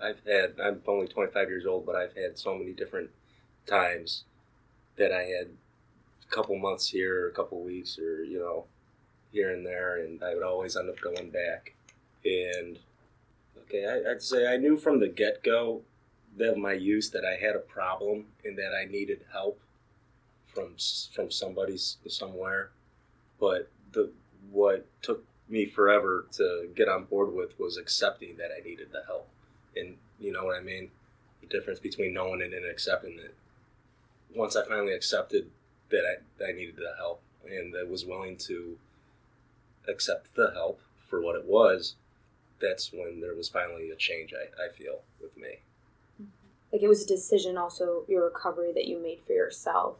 I've 0.00 0.20
had, 0.24 0.54
I'm 0.62 0.80
only 0.86 1.08
25 1.08 1.48
years 1.48 1.66
old, 1.66 1.84
but 1.84 1.96
I've 1.96 2.14
had 2.14 2.38
so 2.38 2.56
many 2.56 2.72
different 2.72 3.10
times 3.66 4.24
that 4.96 5.12
I 5.12 5.22
had 5.22 5.48
a 5.48 6.34
couple 6.34 6.56
months 6.56 6.88
here, 6.88 7.28
a 7.28 7.32
couple 7.32 7.60
weeks, 7.60 7.98
or, 7.98 8.22
you 8.22 8.38
know, 8.38 8.66
here 9.32 9.52
and 9.52 9.66
there, 9.66 10.04
and 10.04 10.22
I 10.22 10.34
would 10.34 10.44
always 10.44 10.76
end 10.76 10.88
up 10.88 11.00
going 11.00 11.30
back. 11.30 11.74
And, 12.24 12.78
okay, 13.62 13.86
I, 13.86 14.12
I'd 14.12 14.22
say 14.22 14.46
I 14.46 14.56
knew 14.56 14.76
from 14.76 15.00
the 15.00 15.08
get 15.08 15.42
go 15.42 15.82
of 16.46 16.56
my 16.56 16.72
use 16.72 17.10
that 17.10 17.24
I 17.24 17.44
had 17.44 17.56
a 17.56 17.60
problem 17.60 18.26
and 18.44 18.56
that 18.58 18.72
I 18.74 18.84
needed 18.84 19.24
help 19.32 19.60
from 20.46 20.74
from 21.14 21.30
somebody 21.30 21.76
somewhere. 21.76 22.70
But 23.40 23.70
the 23.92 24.12
what 24.50 24.86
took 25.02 25.24
me 25.48 25.66
forever 25.66 26.26
to 26.32 26.68
get 26.74 26.88
on 26.88 27.04
board 27.04 27.32
with 27.32 27.58
was 27.58 27.76
accepting 27.76 28.36
that 28.36 28.50
I 28.56 28.66
needed 28.66 28.88
the 28.92 29.02
help, 29.06 29.28
and 29.76 29.96
you 30.18 30.32
know 30.32 30.44
what 30.44 30.56
I 30.56 30.60
mean. 30.60 30.90
The 31.40 31.46
difference 31.46 31.78
between 31.78 32.14
knowing 32.14 32.40
it 32.40 32.52
and 32.52 32.66
accepting 32.66 33.18
it. 33.18 33.34
Once 34.34 34.56
I 34.56 34.66
finally 34.66 34.92
accepted 34.92 35.50
that 35.90 36.04
I, 36.04 36.22
that 36.38 36.48
I 36.48 36.52
needed 36.52 36.76
the 36.76 36.94
help 36.98 37.22
and 37.48 37.72
that 37.72 37.88
was 37.88 38.04
willing 38.04 38.36
to 38.36 38.76
accept 39.88 40.34
the 40.34 40.50
help 40.52 40.80
for 41.08 41.22
what 41.22 41.36
it 41.36 41.46
was, 41.46 41.94
that's 42.60 42.92
when 42.92 43.20
there 43.20 43.34
was 43.34 43.48
finally 43.48 43.88
a 43.90 43.96
change. 43.96 44.34
I, 44.34 44.62
I 44.62 44.68
feel 44.68 45.00
with 45.22 45.36
me 45.36 45.60
like 46.72 46.82
it 46.82 46.88
was 46.88 47.04
a 47.04 47.08
decision 47.08 47.56
also 47.56 48.04
your 48.08 48.24
recovery 48.24 48.72
that 48.74 48.86
you 48.86 49.02
made 49.02 49.20
for 49.26 49.32
yourself. 49.32 49.98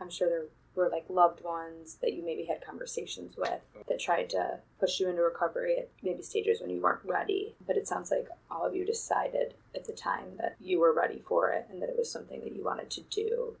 I'm 0.00 0.10
sure 0.10 0.28
there 0.28 0.44
were 0.74 0.88
like 0.88 1.04
loved 1.08 1.42
ones 1.42 1.98
that 2.00 2.14
you 2.14 2.24
maybe 2.24 2.44
had 2.44 2.64
conversations 2.64 3.36
with 3.36 3.60
that 3.88 4.00
tried 4.00 4.30
to 4.30 4.60
push 4.78 5.00
you 5.00 5.08
into 5.08 5.22
recovery 5.22 5.76
at 5.76 5.90
maybe 6.02 6.22
stages 6.22 6.60
when 6.60 6.70
you 6.70 6.80
weren't 6.80 7.04
ready. 7.04 7.54
But 7.66 7.76
it 7.76 7.88
sounds 7.88 8.10
like 8.10 8.28
all 8.50 8.64
of 8.64 8.74
you 8.74 8.86
decided 8.86 9.54
at 9.74 9.86
the 9.86 9.92
time 9.92 10.36
that 10.38 10.56
you 10.60 10.80
were 10.80 10.94
ready 10.94 11.20
for 11.26 11.50
it 11.50 11.66
and 11.70 11.82
that 11.82 11.88
it 11.90 11.98
was 11.98 12.10
something 12.10 12.40
that 12.40 12.54
you 12.54 12.64
wanted 12.64 12.90
to 12.90 13.02
do. 13.02 13.56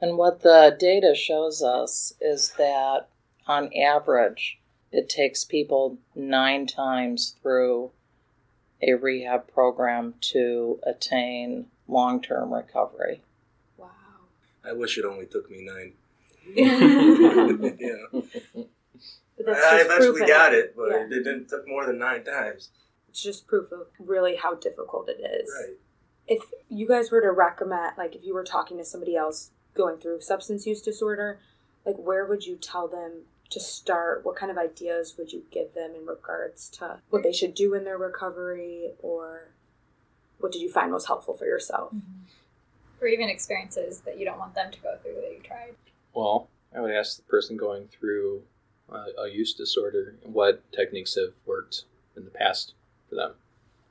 And 0.00 0.18
what 0.18 0.42
the 0.42 0.76
data 0.78 1.14
shows 1.14 1.62
us 1.62 2.12
is 2.20 2.52
that 2.58 3.08
on 3.46 3.70
average 3.74 4.58
it 4.90 5.08
takes 5.08 5.44
people 5.44 5.98
nine 6.14 6.66
times 6.66 7.34
through 7.42 7.90
a 8.80 8.94
rehab 8.94 9.52
program 9.52 10.14
to 10.20 10.80
attain 10.84 11.66
long 11.88 12.20
term 12.22 12.52
recovery. 12.52 13.22
Wow. 13.76 13.88
I 14.64 14.72
wish 14.72 14.98
it 14.98 15.04
only 15.04 15.26
took 15.26 15.50
me 15.50 15.64
nine. 15.64 15.94
yeah. 16.54 16.76
I 19.46 19.80
eventually 19.80 20.26
got 20.26 20.54
it, 20.54 20.74
but 20.76 20.90
yeah. 20.90 21.06
it 21.10 21.24
didn't 21.24 21.48
took 21.48 21.66
more 21.68 21.86
than 21.86 21.98
nine 21.98 22.24
times. 22.24 22.70
It's 23.08 23.22
just 23.22 23.46
proof 23.46 23.72
of 23.72 23.86
really 23.98 24.36
how 24.36 24.54
difficult 24.54 25.08
it 25.08 25.20
is. 25.20 25.50
Right. 25.60 25.76
If 26.26 26.42
you 26.68 26.86
guys 26.86 27.10
were 27.10 27.22
to 27.22 27.32
recommend, 27.32 27.92
like, 27.96 28.14
if 28.14 28.24
you 28.24 28.34
were 28.34 28.44
talking 28.44 28.76
to 28.78 28.84
somebody 28.84 29.16
else 29.16 29.50
going 29.74 29.98
through 29.98 30.20
substance 30.20 30.66
use 30.66 30.82
disorder, 30.82 31.40
like, 31.86 31.96
where 31.96 32.26
would 32.26 32.44
you 32.44 32.56
tell 32.56 32.86
them 32.88 33.22
to 33.50 33.60
start? 33.60 34.24
What 34.24 34.36
kind 34.36 34.50
of 34.50 34.58
ideas 34.58 35.14
would 35.18 35.32
you 35.32 35.44
give 35.50 35.74
them 35.74 35.94
in 35.94 36.04
regards 36.06 36.68
to 36.70 37.00
what 37.08 37.22
they 37.22 37.32
should 37.32 37.54
do 37.54 37.74
in 37.74 37.84
their 37.84 37.96
recovery 37.96 38.90
or 38.98 39.52
what 40.38 40.52
did 40.52 40.62
you 40.62 40.70
find 40.70 40.90
most 40.90 41.06
helpful 41.06 41.34
for 41.34 41.44
yourself? 41.44 41.92
Mm-hmm. 41.94 42.24
Or 43.00 43.06
even 43.06 43.28
experiences 43.28 44.00
that 44.00 44.18
you 44.18 44.24
don't 44.24 44.38
want 44.38 44.54
them 44.54 44.72
to 44.72 44.80
go 44.80 44.96
through 45.02 45.14
that 45.14 45.32
you 45.32 45.40
tried. 45.42 45.74
Well, 46.14 46.48
I 46.74 46.80
would 46.80 46.90
ask 46.90 47.16
the 47.16 47.22
person 47.22 47.56
going 47.56 47.86
through 47.88 48.42
a, 48.90 49.22
a 49.22 49.28
use 49.28 49.54
disorder 49.54 50.16
what 50.22 50.62
techniques 50.72 51.14
have 51.14 51.34
worked 51.46 51.84
in 52.16 52.24
the 52.24 52.30
past 52.30 52.74
for 53.08 53.14
them. 53.14 53.34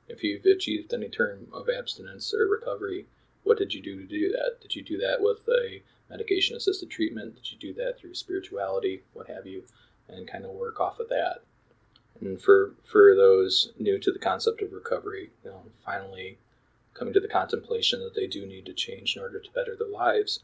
If 0.08 0.22
you've 0.22 0.44
achieved 0.44 0.92
any 0.92 1.08
term 1.08 1.48
of 1.52 1.68
abstinence 1.68 2.34
or 2.34 2.46
recovery, 2.46 3.06
what 3.44 3.58
did 3.58 3.72
you 3.72 3.82
do 3.82 3.96
to 3.96 4.06
do 4.06 4.30
that? 4.32 4.60
Did 4.60 4.74
you 4.74 4.82
do 4.82 4.98
that 4.98 5.20
with 5.20 5.40
a 5.48 5.82
medication 6.10 6.56
assisted 6.56 6.90
treatment? 6.90 7.34
Did 7.36 7.52
you 7.52 7.58
do 7.58 7.74
that 7.74 7.98
through 7.98 8.14
spirituality, 8.14 9.02
what 9.12 9.28
have 9.28 9.46
you, 9.46 9.64
and 10.08 10.30
kind 10.30 10.44
of 10.44 10.50
work 10.52 10.80
off 10.80 11.00
of 11.00 11.08
that? 11.08 11.42
And 12.20 12.40
for 12.40 12.74
for 12.84 13.14
those 13.14 13.72
new 13.78 13.98
to 13.98 14.12
the 14.12 14.18
concept 14.18 14.62
of 14.62 14.72
recovery, 14.72 15.30
you 15.44 15.50
know, 15.50 15.62
finally 15.84 16.38
coming 16.94 17.14
to 17.14 17.20
the 17.20 17.28
contemplation 17.28 18.00
that 18.00 18.14
they 18.14 18.26
do 18.26 18.44
need 18.44 18.66
to 18.66 18.72
change 18.72 19.16
in 19.16 19.22
order 19.22 19.38
to 19.38 19.50
better 19.52 19.76
their 19.76 19.88
lives, 19.88 20.40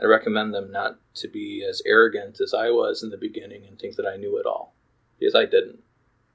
I 0.00 0.06
recommend 0.06 0.52
them 0.52 0.72
not 0.72 0.98
to 1.16 1.28
be 1.28 1.64
as 1.68 1.80
arrogant 1.86 2.40
as 2.40 2.52
I 2.52 2.70
was 2.70 3.02
in 3.02 3.10
the 3.10 3.16
beginning 3.16 3.64
and 3.66 3.78
think 3.78 3.94
that 3.96 4.06
I 4.06 4.16
knew 4.16 4.36
it 4.36 4.46
all, 4.46 4.74
because 5.18 5.34
I 5.34 5.44
didn't. 5.44 5.80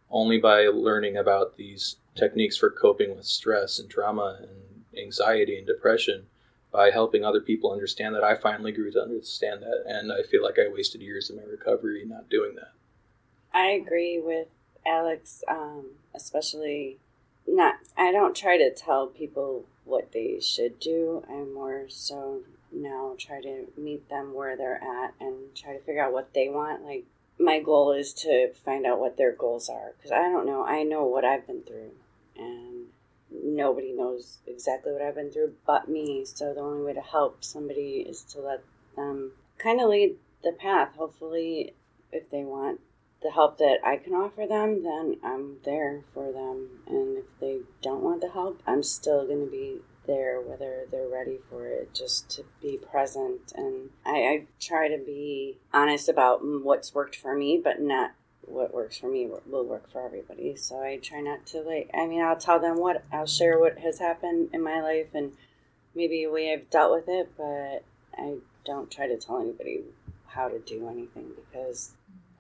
Only 0.10 0.38
by 0.38 0.67
learning 0.67 1.17
about 1.17 1.58
these 1.58 1.98
techniques 2.15 2.56
for 2.56 2.72
coping 2.72 3.13
with 3.13 3.25
stress 3.25 3.77
and 3.77 3.89
trauma 3.89 4.39
and 4.39 4.86
anxiety 4.98 5.58
and 5.58 5.67
depression, 5.67 6.27
by 6.72 6.91
helping 6.91 7.25
other 7.25 7.41
people 7.41 7.72
understand 7.72 8.15
that, 8.15 8.24
I 8.24 8.36
finally 8.36 8.72
grew 8.72 8.91
to 8.91 9.01
understand 9.01 9.63
that, 9.63 9.84
and 9.86 10.12
I 10.13 10.24
feel 10.24 10.44
like 10.44 10.58
I 10.60 10.72
wasted 10.72 11.01
years 11.01 11.29
of 11.29 11.36
my 11.36 11.44
recovery 11.44 12.06
not 12.06 12.29
doing 12.29 12.56
that. 12.56 12.72
I 13.53 13.72
agree 13.72 14.22
with 14.24 14.48
Alex, 14.88 15.44
um, 15.48 15.91
especially 16.15 16.98
not. 17.46 17.75
I 17.98 18.12
don't 18.12 18.36
try 18.36 18.58
to 18.58 18.74
tell 18.74 19.08
people 19.08 19.65
what 19.86 20.12
they 20.12 20.39
should 20.39 20.79
do. 20.79 21.24
I 21.29 21.44
more 21.44 21.86
so 21.89 22.41
now 22.72 23.15
try 23.17 23.41
to 23.41 23.67
meet 23.77 24.10
them 24.10 24.34
where 24.34 24.56
they're 24.56 24.82
at 24.84 25.13
and 25.20 25.56
try 25.56 25.74
to 25.74 25.79
figure 25.79 26.03
out 26.03 26.13
what 26.13 26.34
they 26.34 26.50
want. 26.50 26.84
Like 26.84 27.06
my 27.39 27.60
goal 27.60 27.91
is 27.91 28.13
to 28.13 28.53
find 28.53 28.86
out 28.86 29.00
what 29.00 29.17
their 29.17 29.32
goals 29.32 29.70
are 29.70 29.94
because 29.98 30.12
I 30.12 30.24
don't 30.24 30.46
know. 30.46 30.65
I 30.65 30.84
know 30.84 31.06
what 31.06 31.25
I've 31.25 31.48
been 31.48 31.62
through, 31.62 31.91
and 32.38 32.88
nobody 33.32 33.94
knows 33.94 34.39
exactly 34.48 34.91
what 34.91 35.01
I've 35.01 35.15
been 35.15 35.32
through 35.32 35.53
but 35.65 35.89
me. 35.89 36.25
So 36.25 36.53
the 36.53 36.62
only 36.62 36.84
way 36.84 36.94
to 36.94 37.01
help 37.01 37.44
somebody 37.44 38.06
is 38.08 38.24
to 38.34 38.39
let 38.39 38.63
them 38.96 39.34
kind 39.58 39.79
of 39.82 39.89
lead 39.89 40.15
the 40.44 40.51
path. 40.51 40.96
Hopefully, 40.98 41.74
if 42.12 42.29
they 42.29 42.44
want 42.44 42.79
the 43.22 43.32
help 43.32 43.58
that 43.58 43.80
I 43.84 43.98
can 43.98 44.14
offer 44.14 44.46
them, 44.48 44.84
then 44.84 45.18
I'm 45.24 45.58
there 45.64 46.02
for 46.14 46.32
them. 46.32 46.82
And 46.88 47.18
if 47.18 47.40
they 47.40 47.60
don't 47.82 48.04
want 48.04 48.22
the 48.22 48.30
help, 48.30 48.62
I'm 48.68 48.84
still 48.84 49.26
going 49.26 49.46
to 49.46 49.52
be 49.52 49.80
there, 50.06 50.40
whether 50.40 50.86
they're 50.90 51.10
ready 51.10 51.40
for 51.50 51.68
it, 51.68 51.94
just 51.94 52.30
to 52.32 52.44
be 52.62 52.78
present. 52.78 53.52
And 53.56 53.90
I, 54.06 54.12
I 54.12 54.46
try 54.60 54.88
to 54.88 54.98
be 54.98 55.58
honest 55.74 56.10
about 56.10 56.42
what's 56.44 56.94
worked 56.94 57.16
for 57.16 57.36
me, 57.36 57.60
but 57.62 57.82
not 57.82 58.12
what 58.42 58.74
works 58.74 58.98
for 58.98 59.10
me 59.10 59.30
will 59.46 59.66
work 59.66 59.92
for 59.92 60.06
everybody. 60.06 60.56
So 60.56 60.82
I 60.82 60.98
try 60.98 61.20
not 61.20 61.46
to 61.48 61.62
like, 61.62 61.90
I 61.94 62.08
mean, 62.08 62.22
I'll 62.22 62.38
tell 62.38 62.60
them 62.60 62.80
what, 62.80 63.04
I'll 63.12 63.26
share 63.26 63.60
what 63.60 63.80
has 63.80 64.00
happened 64.00 64.50
in 64.54 64.64
my 64.64 64.82
life 64.82 65.08
and 65.14 65.34
maybe 65.94 66.24
a 66.24 66.32
way 66.32 66.54
I've 66.54 66.70
dealt 66.70 66.94
with 66.94 67.10
it, 67.10 67.32
but 67.38 67.84
I 68.18 68.36
don't 68.66 68.90
try 68.90 69.08
to 69.08 69.18
tell 69.18 69.42
anybody 69.42 69.84
how 70.28 70.48
to 70.48 70.60
do 70.60 70.88
anything 70.88 71.32
because 71.36 71.92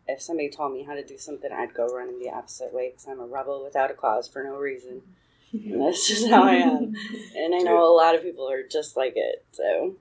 if 0.07 0.21
somebody 0.21 0.49
told 0.49 0.73
me 0.73 0.83
how 0.83 0.95
to 0.95 1.03
do 1.03 1.17
something, 1.17 1.51
I'd 1.51 1.73
go 1.73 1.87
running 1.87 2.19
the 2.19 2.29
opposite 2.29 2.73
way 2.73 2.91
because 2.91 3.07
I'm 3.07 3.19
a 3.19 3.25
rebel 3.25 3.63
without 3.63 3.91
a 3.91 3.93
cause 3.93 4.27
for 4.27 4.43
no 4.43 4.55
reason. 4.57 5.01
and 5.53 5.81
that's 5.81 6.07
just 6.07 6.27
how 6.29 6.43
I 6.43 6.55
am. 6.55 6.93
And 7.35 7.55
I 7.55 7.59
know 7.59 7.83
a 7.83 7.95
lot 7.95 8.15
of 8.15 8.21
people 8.21 8.49
are 8.49 8.63
just 8.63 8.97
like 8.97 9.13
it. 9.15 9.45
So 9.51 9.95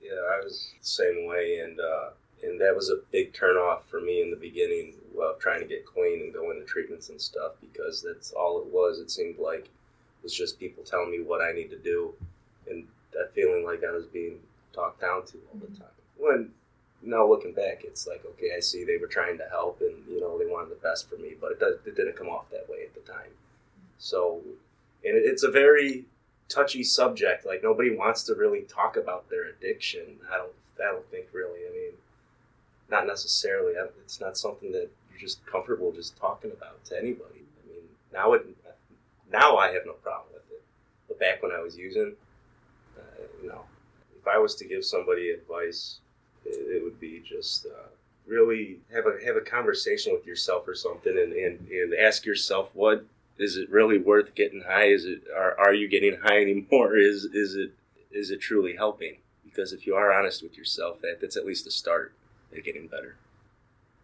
yeah, 0.00 0.20
I 0.32 0.44
was 0.44 0.70
the 0.80 0.86
same 0.86 1.26
way, 1.26 1.60
and 1.60 1.78
uh, 1.80 2.10
and 2.42 2.60
that 2.60 2.74
was 2.74 2.90
a 2.90 3.00
big 3.10 3.32
turnoff 3.32 3.82
for 3.88 4.00
me 4.00 4.20
in 4.22 4.30
the 4.30 4.36
beginning 4.36 4.94
of 5.20 5.38
trying 5.38 5.60
to 5.60 5.66
get 5.66 5.86
clean 5.86 6.20
and 6.20 6.32
go 6.34 6.50
into 6.50 6.64
treatments 6.64 7.08
and 7.08 7.20
stuff 7.20 7.52
because 7.60 8.02
that's 8.02 8.32
all 8.32 8.60
it 8.60 8.66
was. 8.66 8.98
It 8.98 9.10
seemed 9.10 9.38
like 9.38 9.64
it 9.66 10.22
was 10.22 10.34
just 10.34 10.58
people 10.58 10.82
telling 10.84 11.10
me 11.10 11.20
what 11.22 11.40
I 11.40 11.52
need 11.52 11.70
to 11.70 11.78
do, 11.78 12.14
and 12.68 12.86
that 13.12 13.32
feeling 13.34 13.64
like 13.64 13.82
I 13.84 13.92
was 13.92 14.06
being 14.06 14.38
talked 14.72 15.00
down 15.00 15.24
to 15.26 15.38
all 15.52 15.60
the 15.60 15.78
time. 15.78 15.88
When 16.18 16.50
now 17.04 17.26
looking 17.26 17.52
back, 17.52 17.82
it's 17.84 18.06
like 18.06 18.24
okay, 18.24 18.50
I 18.56 18.60
see 18.60 18.84
they 18.84 18.96
were 18.96 19.06
trying 19.06 19.38
to 19.38 19.44
help 19.50 19.80
and 19.80 19.94
you 20.08 20.20
know 20.20 20.38
they 20.38 20.46
wanted 20.46 20.70
the 20.70 20.76
best 20.82 21.08
for 21.08 21.16
me, 21.16 21.34
but 21.40 21.52
it 21.52 21.60
does, 21.60 21.74
it 21.86 21.96
didn't 21.96 22.16
come 22.16 22.28
off 22.28 22.50
that 22.50 22.68
way 22.68 22.82
at 22.84 22.94
the 22.94 23.00
time. 23.12 23.30
So, 23.98 24.40
and 25.04 25.16
it's 25.16 25.42
a 25.42 25.50
very 25.50 26.04
touchy 26.48 26.82
subject. 26.82 27.46
Like 27.46 27.62
nobody 27.62 27.94
wants 27.96 28.22
to 28.24 28.34
really 28.34 28.62
talk 28.62 28.96
about 28.96 29.28
their 29.30 29.44
addiction. 29.46 30.18
I 30.32 30.36
don't 30.38 30.52
I 30.80 30.90
don't 30.92 31.08
think 31.10 31.26
really. 31.32 31.60
I 31.68 31.72
mean, 31.72 31.92
not 32.90 33.06
necessarily. 33.06 33.76
I- 33.78 33.88
It's 34.04 34.20
not 34.20 34.36
something 34.36 34.72
that 34.72 34.88
you're 35.10 35.20
just 35.20 35.44
comfortable 35.46 35.92
just 35.92 36.16
talking 36.16 36.50
about 36.52 36.84
to 36.86 36.98
anybody. 36.98 37.42
I 37.64 37.68
mean, 37.68 37.84
now 38.12 38.32
it 38.34 38.46
now 39.30 39.56
I 39.56 39.72
have 39.72 39.86
no 39.86 39.92
problem 39.94 40.28
with 40.34 40.42
it, 40.52 40.62
but 41.08 41.18
back 41.18 41.42
when 41.42 41.52
I 41.52 41.60
was 41.60 41.76
using, 41.76 42.14
uh, 42.98 43.22
you 43.42 43.48
know, 43.48 43.62
if 44.18 44.26
I 44.26 44.38
was 44.38 44.54
to 44.56 44.64
give 44.66 44.84
somebody 44.84 45.30
advice, 45.30 46.00
it, 46.44 46.82
would 46.82 47.00
be 47.00 47.22
just 47.24 47.66
uh, 47.66 47.88
really 48.26 48.78
have 48.92 49.06
a 49.06 49.24
have 49.24 49.36
a 49.36 49.40
conversation 49.40 50.12
with 50.12 50.26
yourself 50.26 50.66
or 50.66 50.74
something, 50.74 51.16
and, 51.16 51.32
and, 51.32 51.68
and 51.68 51.94
ask 51.94 52.24
yourself 52.24 52.70
what 52.74 53.04
is 53.38 53.56
it 53.56 53.70
really 53.70 53.98
worth 53.98 54.34
getting 54.34 54.62
high? 54.62 54.86
Is 54.86 55.04
it 55.04 55.22
are, 55.34 55.58
are 55.58 55.74
you 55.74 55.88
getting 55.88 56.18
high 56.22 56.40
anymore? 56.40 56.96
Is 56.96 57.24
is 57.24 57.54
it 57.54 57.72
is 58.10 58.30
it 58.30 58.40
truly 58.40 58.76
helping? 58.76 59.16
Because 59.44 59.72
if 59.72 59.86
you 59.86 59.94
are 59.94 60.12
honest 60.12 60.42
with 60.42 60.56
yourself, 60.56 61.00
that 61.02 61.18
that's 61.20 61.36
at 61.36 61.46
least 61.46 61.66
a 61.66 61.70
start 61.70 62.12
at 62.56 62.64
getting 62.64 62.86
better. 62.86 63.16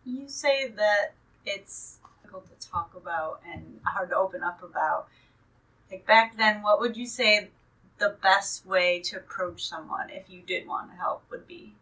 You 0.04 0.28
say 0.28 0.68
that 0.68 1.14
it's 1.44 1.98
difficult 2.22 2.60
to 2.60 2.68
talk 2.68 2.94
about 2.94 3.40
and 3.50 3.80
hard 3.84 4.10
to 4.10 4.16
open 4.16 4.42
up 4.42 4.62
about. 4.62 5.08
Like 5.90 6.06
back 6.06 6.36
then, 6.36 6.62
what 6.62 6.80
would 6.80 6.96
you 6.96 7.06
say 7.06 7.48
the 7.98 8.16
best 8.22 8.66
way 8.66 9.00
to 9.00 9.16
approach 9.16 9.64
someone 9.64 10.10
if 10.10 10.28
you 10.28 10.40
did 10.40 10.66
want 10.66 10.90
to 10.90 10.96
help 10.96 11.22
would 11.30 11.46
be? 11.46 11.72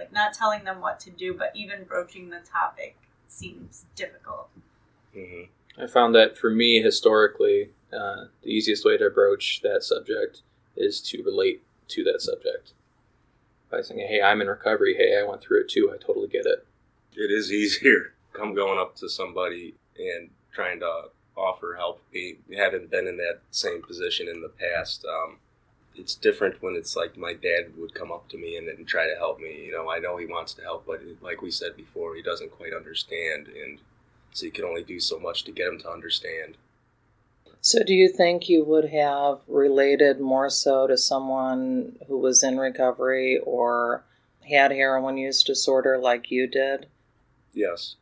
Like 0.00 0.12
not 0.12 0.32
telling 0.32 0.64
them 0.64 0.80
what 0.80 0.98
to 1.00 1.10
do, 1.10 1.34
but 1.34 1.52
even 1.54 1.84
broaching 1.84 2.30
the 2.30 2.38
topic 2.38 2.96
seems 3.28 3.84
difficult. 3.94 4.48
Mm-hmm. 5.14 5.82
I 5.82 5.86
found 5.86 6.14
that 6.14 6.38
for 6.38 6.48
me, 6.48 6.80
historically, 6.80 7.68
uh, 7.92 8.24
the 8.42 8.48
easiest 8.48 8.82
way 8.82 8.96
to 8.96 9.04
approach 9.04 9.60
that 9.62 9.82
subject 9.82 10.40
is 10.74 11.02
to 11.02 11.22
relate 11.22 11.62
to 11.88 12.02
that 12.04 12.22
subject 12.22 12.72
by 13.70 13.82
saying, 13.82 14.08
"Hey, 14.08 14.22
I'm 14.22 14.40
in 14.40 14.46
recovery. 14.46 14.94
Hey, 14.96 15.18
I 15.18 15.28
went 15.28 15.42
through 15.42 15.60
it 15.60 15.68
too. 15.68 15.92
I 15.92 15.98
totally 15.98 16.28
get 16.28 16.46
it." 16.46 16.66
It 17.14 17.30
is 17.30 17.52
easier 17.62 18.14
come 18.32 18.54
going 18.54 18.78
up 18.78 18.96
to 18.96 19.08
somebody 19.08 19.74
and 19.98 20.30
trying 20.52 20.80
to 20.80 21.08
offer 21.36 21.74
help. 21.76 22.00
Be 22.10 22.38
having 22.56 22.86
been 22.86 23.06
in 23.06 23.18
that 23.18 23.40
same 23.50 23.82
position 23.82 24.28
in 24.28 24.40
the 24.40 24.48
past. 24.48 25.04
Um, 25.04 25.38
it's 26.00 26.14
different 26.14 26.62
when 26.62 26.74
it's 26.74 26.96
like 26.96 27.16
my 27.16 27.34
dad 27.34 27.76
would 27.76 27.94
come 27.94 28.10
up 28.10 28.28
to 28.30 28.38
me 28.38 28.56
and, 28.56 28.68
and 28.68 28.88
try 28.88 29.06
to 29.06 29.16
help 29.16 29.38
me. 29.38 29.66
You 29.66 29.72
know, 29.72 29.90
I 29.90 29.98
know 29.98 30.16
he 30.16 30.26
wants 30.26 30.54
to 30.54 30.62
help, 30.62 30.86
but 30.86 31.02
like 31.20 31.42
we 31.42 31.50
said 31.50 31.76
before, 31.76 32.16
he 32.16 32.22
doesn't 32.22 32.50
quite 32.50 32.72
understand, 32.72 33.48
and 33.48 33.78
so 34.32 34.46
you 34.46 34.52
can 34.52 34.64
only 34.64 34.82
do 34.82 34.98
so 34.98 35.18
much 35.18 35.44
to 35.44 35.52
get 35.52 35.68
him 35.68 35.78
to 35.80 35.90
understand. 35.90 36.56
So, 37.60 37.82
do 37.84 37.92
you 37.92 38.08
think 38.08 38.48
you 38.48 38.64
would 38.64 38.88
have 38.88 39.40
related 39.46 40.18
more 40.18 40.48
so 40.48 40.86
to 40.86 40.96
someone 40.96 41.96
who 42.08 42.16
was 42.16 42.42
in 42.42 42.56
recovery 42.56 43.38
or 43.44 44.02
had 44.48 44.72
heroin 44.72 45.18
use 45.18 45.42
disorder 45.42 45.98
like 45.98 46.30
you 46.30 46.46
did? 46.46 46.86
Yes, 47.52 47.96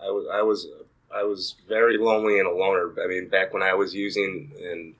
I 0.00 0.10
was. 0.10 0.26
I 0.30 0.42
was. 0.42 0.66
I 1.14 1.24
was 1.24 1.56
very 1.68 1.98
lonely 1.98 2.38
and 2.38 2.48
a 2.48 2.52
loner. 2.52 2.94
I 3.02 3.06
mean, 3.06 3.28
back 3.28 3.52
when 3.52 3.62
I 3.62 3.74
was 3.74 3.94
using, 3.94 4.50
and 4.62 4.94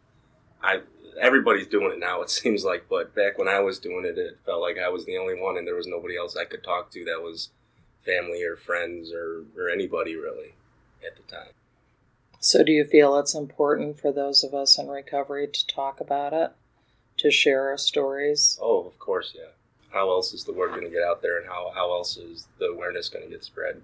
I 0.62 0.80
everybody's 1.20 1.66
doing 1.66 1.92
it 1.92 1.98
now. 1.98 2.22
It 2.22 2.30
seems 2.42 2.64
like, 2.64 2.86
but 2.88 3.14
back 3.14 3.38
when 3.38 3.48
I 3.48 3.60
was 3.60 3.78
doing 3.78 4.04
it, 4.04 4.18
it 4.18 4.38
felt 4.44 4.62
like 4.62 4.78
I 4.78 4.88
was 4.88 5.04
the 5.04 5.18
only 5.18 5.34
one, 5.34 5.56
and 5.56 5.66
there 5.66 5.74
was 5.74 5.86
nobody 5.86 6.16
else 6.16 6.36
I 6.36 6.44
could 6.44 6.62
talk 6.62 6.90
to 6.92 7.04
that 7.04 7.22
was 7.22 7.50
family 8.04 8.42
or 8.42 8.56
friends 8.56 9.12
or 9.12 9.44
or 9.56 9.68
anybody 9.68 10.16
really 10.16 10.54
at 11.06 11.16
the 11.16 11.22
time. 11.22 11.52
So, 12.40 12.64
do 12.64 12.72
you 12.72 12.84
feel 12.84 13.16
it's 13.18 13.34
important 13.34 14.00
for 14.00 14.12
those 14.12 14.42
of 14.42 14.52
us 14.52 14.76
in 14.76 14.88
recovery 14.88 15.46
to 15.46 15.66
talk 15.66 16.00
about 16.00 16.32
it, 16.32 16.50
to 17.18 17.30
share 17.30 17.68
our 17.68 17.78
stories? 17.78 18.58
Oh, 18.60 18.84
of 18.84 18.98
course, 18.98 19.32
yeah. 19.36 19.52
How 19.92 20.10
else 20.10 20.32
is 20.32 20.44
the 20.44 20.52
word 20.52 20.70
going 20.70 20.82
to 20.82 20.90
get 20.90 21.04
out 21.04 21.22
there, 21.22 21.38
and 21.38 21.46
how 21.46 21.70
how 21.74 21.92
else 21.92 22.16
is 22.16 22.48
the 22.58 22.66
awareness 22.66 23.08
going 23.08 23.24
to 23.24 23.30
get 23.30 23.44
spread? 23.44 23.82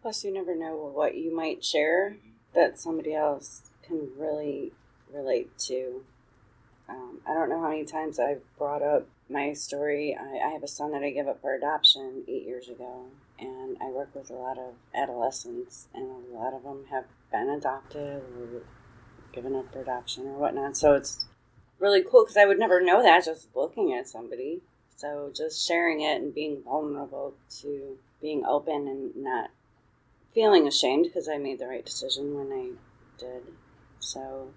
Plus, 0.00 0.24
you 0.24 0.32
never 0.32 0.56
know 0.56 0.74
what 0.92 1.16
you 1.16 1.34
might 1.34 1.64
share 1.64 2.16
that 2.54 2.80
somebody 2.80 3.14
else 3.14 3.70
can 3.82 4.10
really 4.18 4.72
relate 5.12 5.56
to. 5.58 6.04
Um, 6.88 7.20
I 7.26 7.34
don't 7.34 7.48
know 7.48 7.60
how 7.60 7.70
many 7.70 7.84
times 7.84 8.18
I've 8.18 8.42
brought 8.58 8.82
up 8.82 9.06
my 9.28 9.52
story. 9.52 10.16
I, 10.18 10.46
I 10.46 10.50
have 10.50 10.62
a 10.62 10.68
son 10.68 10.92
that 10.92 11.02
I 11.02 11.10
gave 11.10 11.26
up 11.26 11.40
for 11.40 11.54
adoption 11.54 12.24
eight 12.28 12.44
years 12.44 12.68
ago, 12.68 13.06
and 13.38 13.76
I 13.80 13.86
work 13.86 14.14
with 14.14 14.30
a 14.30 14.34
lot 14.34 14.58
of 14.58 14.74
adolescents, 14.94 15.88
and 15.94 16.04
a 16.04 16.36
lot 16.36 16.54
of 16.54 16.64
them 16.64 16.86
have 16.90 17.04
been 17.30 17.48
adopted 17.48 18.22
or 18.38 18.62
given 19.32 19.54
up 19.54 19.72
for 19.72 19.80
adoption 19.80 20.26
or 20.26 20.38
whatnot. 20.38 20.76
So 20.76 20.94
it's 20.94 21.26
really 21.78 22.02
cool 22.02 22.24
because 22.24 22.36
I 22.36 22.46
would 22.46 22.58
never 22.58 22.80
know 22.80 23.02
that 23.02 23.24
just 23.24 23.48
looking 23.54 23.92
at 23.92 24.08
somebody. 24.08 24.60
So 24.96 25.32
just 25.34 25.66
sharing 25.66 26.00
it 26.00 26.20
and 26.20 26.34
being 26.34 26.62
vulnerable 26.62 27.34
to 27.60 27.98
being 28.20 28.44
open 28.44 28.86
and 28.86 29.16
not 29.16 29.50
feeling 30.32 30.66
ashamed 30.66 31.04
because 31.04 31.28
I 31.28 31.38
made 31.38 31.58
the 31.58 31.66
right 31.66 31.84
decision 31.84 32.34
when 32.34 32.52
I 32.52 32.70
did. 33.18 33.42
So 33.98 34.50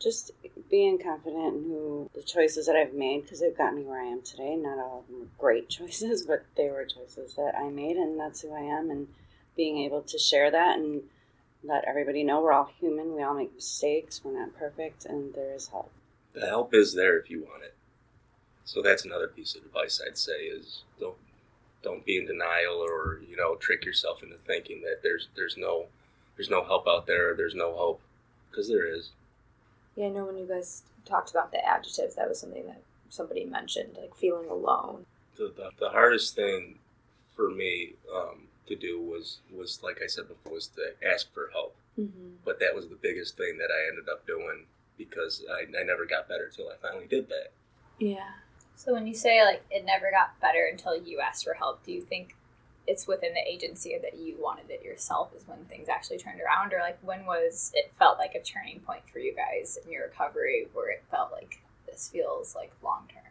just 0.00 0.30
being 0.70 0.98
confident 0.98 1.54
in 1.56 1.64
who 1.64 2.10
the 2.14 2.22
choices 2.22 2.66
that 2.66 2.76
I've 2.76 2.94
made 2.94 3.22
because 3.22 3.40
they've 3.40 3.56
got 3.56 3.74
me 3.74 3.82
where 3.82 4.00
I 4.00 4.06
am 4.06 4.22
today. 4.22 4.56
Not 4.56 4.78
all 4.78 5.00
of 5.00 5.06
them 5.08 5.20
were 5.20 5.26
great 5.38 5.68
choices, 5.68 6.24
but 6.24 6.44
they 6.56 6.68
were 6.68 6.84
choices 6.84 7.34
that 7.34 7.54
I 7.56 7.68
made, 7.68 7.96
and 7.96 8.18
that's 8.18 8.42
who 8.42 8.52
I 8.52 8.60
am. 8.60 8.90
And 8.90 9.08
being 9.56 9.78
able 9.78 10.02
to 10.02 10.18
share 10.18 10.50
that 10.50 10.78
and 10.78 11.02
let 11.64 11.84
everybody 11.86 12.22
know 12.22 12.40
we're 12.40 12.52
all 12.52 12.70
human, 12.78 13.14
we 13.14 13.22
all 13.22 13.34
make 13.34 13.54
mistakes, 13.54 14.20
we're 14.22 14.38
not 14.38 14.56
perfect, 14.56 15.04
and 15.04 15.34
there 15.34 15.52
is 15.52 15.68
help. 15.68 15.90
The 16.32 16.46
help 16.46 16.72
is 16.72 16.94
there 16.94 17.18
if 17.18 17.28
you 17.28 17.40
want 17.40 17.64
it. 17.64 17.74
So 18.64 18.82
that's 18.82 19.04
another 19.04 19.28
piece 19.28 19.56
of 19.56 19.64
advice 19.64 20.00
I'd 20.06 20.18
say 20.18 20.44
is 20.44 20.82
don't 21.00 21.16
don't 21.82 22.04
be 22.04 22.18
in 22.18 22.26
denial 22.26 22.74
or 22.74 23.20
you 23.28 23.36
know 23.36 23.56
trick 23.56 23.84
yourself 23.84 24.22
into 24.22 24.36
thinking 24.36 24.82
that 24.82 25.02
there's 25.02 25.28
there's 25.36 25.56
no 25.56 25.86
there's 26.36 26.50
no 26.50 26.62
help 26.64 26.86
out 26.86 27.06
there 27.06 27.34
there's 27.34 27.54
no 27.54 27.74
hope 27.74 28.00
because 28.50 28.68
there 28.68 28.86
is. 28.86 29.10
Yeah, 29.98 30.06
I 30.06 30.10
know 30.10 30.26
when 30.26 30.38
you 30.38 30.46
guys 30.46 30.84
talked 31.04 31.32
about 31.32 31.50
the 31.50 31.58
adjectives, 31.68 32.14
that 32.14 32.28
was 32.28 32.38
something 32.38 32.64
that 32.66 32.82
somebody 33.08 33.44
mentioned, 33.44 33.98
like 34.00 34.14
feeling 34.14 34.48
alone. 34.48 35.06
The, 35.36 35.52
the, 35.56 35.70
the 35.80 35.88
hardest 35.88 36.36
thing 36.36 36.78
for 37.34 37.50
me 37.50 37.94
um, 38.14 38.46
to 38.68 38.76
do 38.76 39.00
was 39.00 39.38
was 39.52 39.80
like 39.82 39.98
I 40.00 40.06
said 40.06 40.28
before 40.28 40.52
was 40.52 40.68
to 40.68 40.94
ask 41.04 41.34
for 41.34 41.50
help. 41.52 41.74
Mm-hmm. 41.98 42.34
But 42.44 42.60
that 42.60 42.76
was 42.76 42.86
the 42.86 42.94
biggest 42.94 43.36
thing 43.36 43.58
that 43.58 43.70
I 43.74 43.88
ended 43.88 44.08
up 44.08 44.24
doing 44.24 44.66
because 44.96 45.44
I, 45.50 45.62
I 45.62 45.82
never 45.82 46.06
got 46.06 46.28
better 46.28 46.48
till 46.54 46.68
I 46.68 46.76
finally 46.80 47.08
did 47.08 47.28
that. 47.30 47.50
Yeah. 47.98 48.30
So 48.76 48.92
when 48.92 49.08
you 49.08 49.14
say 49.14 49.44
like 49.44 49.64
it 49.68 49.84
never 49.84 50.12
got 50.12 50.38
better 50.40 50.68
until 50.70 50.96
you 50.96 51.18
asked 51.18 51.42
for 51.42 51.54
help, 51.54 51.84
do 51.84 51.90
you 51.90 52.02
think 52.02 52.36
it's 52.88 53.06
within 53.06 53.34
the 53.34 53.46
agency 53.46 53.96
that 54.00 54.18
you 54.18 54.34
wanted 54.40 54.70
it 54.70 54.82
yourself 54.82 55.30
is 55.36 55.46
when 55.46 55.58
things 55.66 55.90
actually 55.90 56.16
turned 56.16 56.40
around 56.40 56.72
or 56.72 56.80
like 56.80 56.98
when 57.02 57.26
was 57.26 57.70
it 57.74 57.92
felt 57.98 58.18
like 58.18 58.34
a 58.34 58.42
turning 58.42 58.80
point 58.80 59.02
for 59.12 59.18
you 59.18 59.34
guys 59.36 59.78
in 59.84 59.92
your 59.92 60.06
recovery 60.06 60.68
where 60.72 60.90
it 60.90 61.04
felt 61.10 61.30
like 61.30 61.60
this 61.86 62.08
feels 62.08 62.56
like 62.56 62.72
long 62.82 63.02
term? 63.12 63.24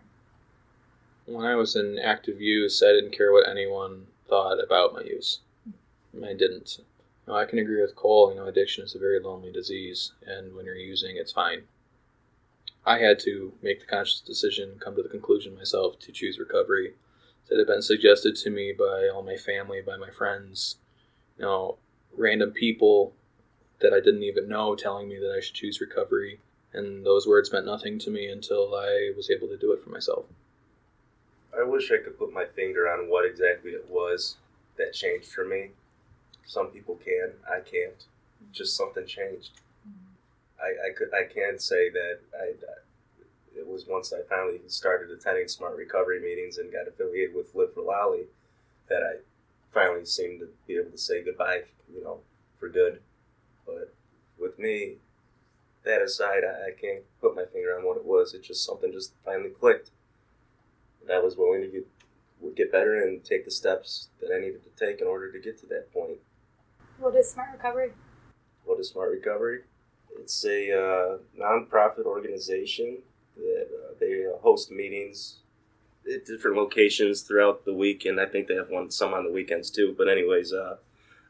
When 1.26 1.46
I 1.46 1.56
was 1.56 1.76
in 1.76 1.98
active 1.98 2.40
use, 2.40 2.84
I 2.84 2.94
didn't 2.94 3.18
care 3.18 3.34
what 3.34 3.50
anyone 3.50 4.06
thought 4.28 4.64
about 4.64 4.94
my 4.94 5.02
use. 5.02 5.40
Mm-hmm. 5.68 6.24
I 6.24 6.34
didn't. 6.34 6.78
Know, 7.28 7.36
I 7.36 7.46
can 7.46 7.60
agree 7.60 7.82
with 7.82 7.96
Cole. 7.96 8.30
You 8.30 8.38
know, 8.38 8.46
addiction 8.46 8.86
is 8.86 8.96
a 8.96 9.00
very 9.00 9.20
lonely 9.20 9.52
disease, 9.52 10.14
and 10.26 10.56
when 10.56 10.66
you're 10.66 10.76
using, 10.76 11.18
it's 11.18 11.32
fine. 11.32 11.64
I 12.86 13.00
had 13.00 13.20
to 13.22 13.52
make 13.62 13.82
the 13.82 13.86
conscious 13.86 14.22
decision, 14.22 14.76
come 14.80 14.96
to 14.96 15.02
the 15.02 15.10
conclusion 15.10 15.56
myself 15.56 16.00
to 16.00 16.12
choose 16.14 16.40
recovery. 16.40 16.94
That 17.50 17.58
had 17.58 17.68
been 17.68 17.82
suggested 17.82 18.36
to 18.38 18.50
me 18.50 18.74
by 18.78 19.10
all 19.14 19.24
my 19.24 19.38
family, 19.38 19.82
by 19.82 19.96
my 19.96 20.10
friends, 20.10 20.78
you 21.38 21.46
know, 21.46 21.78
random 22.16 22.52
people 22.52 23.14
that 23.80 23.94
I 23.94 24.00
didn't 24.00 24.24
even 24.24 24.50
know 24.50 24.76
telling 24.76 25.08
me 25.08 25.18
that 25.20 25.34
I 25.36 25.40
should 25.40 25.56
choose 25.56 25.80
recovery. 25.80 26.40
And 26.74 27.06
those 27.06 27.26
words 27.26 27.52
meant 27.54 27.66
nothing 27.66 28.00
to 28.00 28.10
me 28.10 28.28
until 28.28 28.76
I 28.76 29.12
was 29.16 29.30
able 29.30 29.48
to 29.48 29.58
do 29.58 29.72
it 29.72 29.82
for 29.82 29.90
myself. 29.90 30.26
I 31.58 31.64
wish 31.64 31.92
I 31.92 31.98
could 31.98 32.20
put 32.20 32.34
my 32.34 32.46
finger 32.46 32.88
on 32.88 33.10
what 33.10 33.26
exactly 33.26 33.72
it 33.72 33.90
was 33.90 34.36
that 34.78 34.94
changed 34.94 35.32
for 35.32 35.46
me. 35.46 35.70
Some 36.46 36.68
people 36.68 37.00
can, 37.04 37.32
I 37.50 37.60
can't. 37.62 38.06
Just 38.52 38.76
something 38.76 39.06
changed. 39.06 39.62
Mm-hmm. 39.88 40.62
I, 40.62 40.90
I 40.90 40.94
could 40.94 41.14
I 41.14 41.32
can 41.32 41.60
say 41.60 41.90
that 41.90 42.20
I 42.40 42.54
it 43.58 43.68
was 43.68 43.86
once 43.88 44.14
I 44.14 44.22
finally 44.30 44.60
started 44.68 45.12
attending 45.12 45.48
Smart 45.48 45.76
Recovery 45.78 46.20
meetings 46.20 46.58
and 46.58 46.72
got 46.72 46.88
affiliated 46.88 47.36
with 47.36 47.54
Live 47.56 47.74
for 47.74 47.82
Lali 47.82 48.26
that 48.90 49.04
I 49.04 49.18
finally 49.74 50.06
seemed 50.06 50.40
to 50.40 50.48
be 50.68 50.76
able 50.76 50.92
to 50.92 50.98
say 50.98 51.24
goodbye, 51.24 51.64
you 51.94 52.04
know, 52.04 52.20
for 52.60 52.70
good. 52.70 53.02
But 53.66 53.94
with 54.40 54.58
me, 54.60 54.96
that 55.84 56.02
aside, 56.02 56.44
I, 56.44 56.68
I 56.68 56.72
can't 56.80 57.04
put 57.20 57.36
my 57.36 57.46
finger 57.46 57.78
on 57.78 57.86
what 57.86 57.98
it 57.98 58.06
was. 58.06 58.34
It 58.34 58.44
just 58.44 58.66
something 58.66 58.92
just 58.92 59.14
finally 59.26 59.50
clicked. 59.50 59.92
And 61.02 61.12
I 61.12 61.20
was 61.20 61.38
willing 61.38 61.62
to 61.62 61.68
get 61.68 61.88
would 62.40 62.56
get 62.56 62.72
better 62.72 63.02
and 63.02 63.24
take 63.24 63.46
the 63.46 63.52
steps 63.52 64.10
that 64.22 64.32
I 64.32 64.40
needed 64.40 64.62
to 64.64 64.86
take 64.86 65.02
in 65.02 65.08
order 65.08 65.32
to 65.32 65.40
get 65.40 65.60
to 65.62 65.66
that 65.68 65.92
point. 65.92 66.20
What 67.00 67.16
is 67.16 67.32
Smart 67.32 67.50
Recovery? 67.52 67.94
What 68.64 68.80
is 68.80 68.90
Smart 68.90 69.12
Recovery? 69.12 69.62
It's 70.20 70.46
a 70.46 70.72
uh, 70.72 71.18
nonprofit 71.40 72.06
organization 72.06 73.00
they 74.00 74.26
host 74.42 74.72
meetings 74.72 75.38
at 76.12 76.26
different 76.26 76.58
locations 76.58 77.22
throughout 77.22 77.66
the 77.66 77.74
week, 77.74 78.06
and 78.06 78.20
I 78.20 78.26
think 78.26 78.48
they 78.48 78.56
have 78.56 78.70
one 78.70 78.92
some 78.92 79.14
on 79.14 79.26
the 79.26 79.32
weekends 79.32 79.70
too. 79.70 79.96
But 79.98 80.08
anyways, 80.08 80.54
uh, 80.54 80.78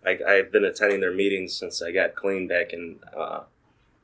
I, 0.06 0.20
I've 0.28 0.52
been 0.52 0.66
attending 0.66 1.00
their 1.00 1.14
meetings 1.14 1.56
since 1.56 1.82
I 1.82 1.92
got 1.92 2.16
clean 2.16 2.48
back 2.48 2.74
in. 2.74 3.00
Uh, 3.16 3.42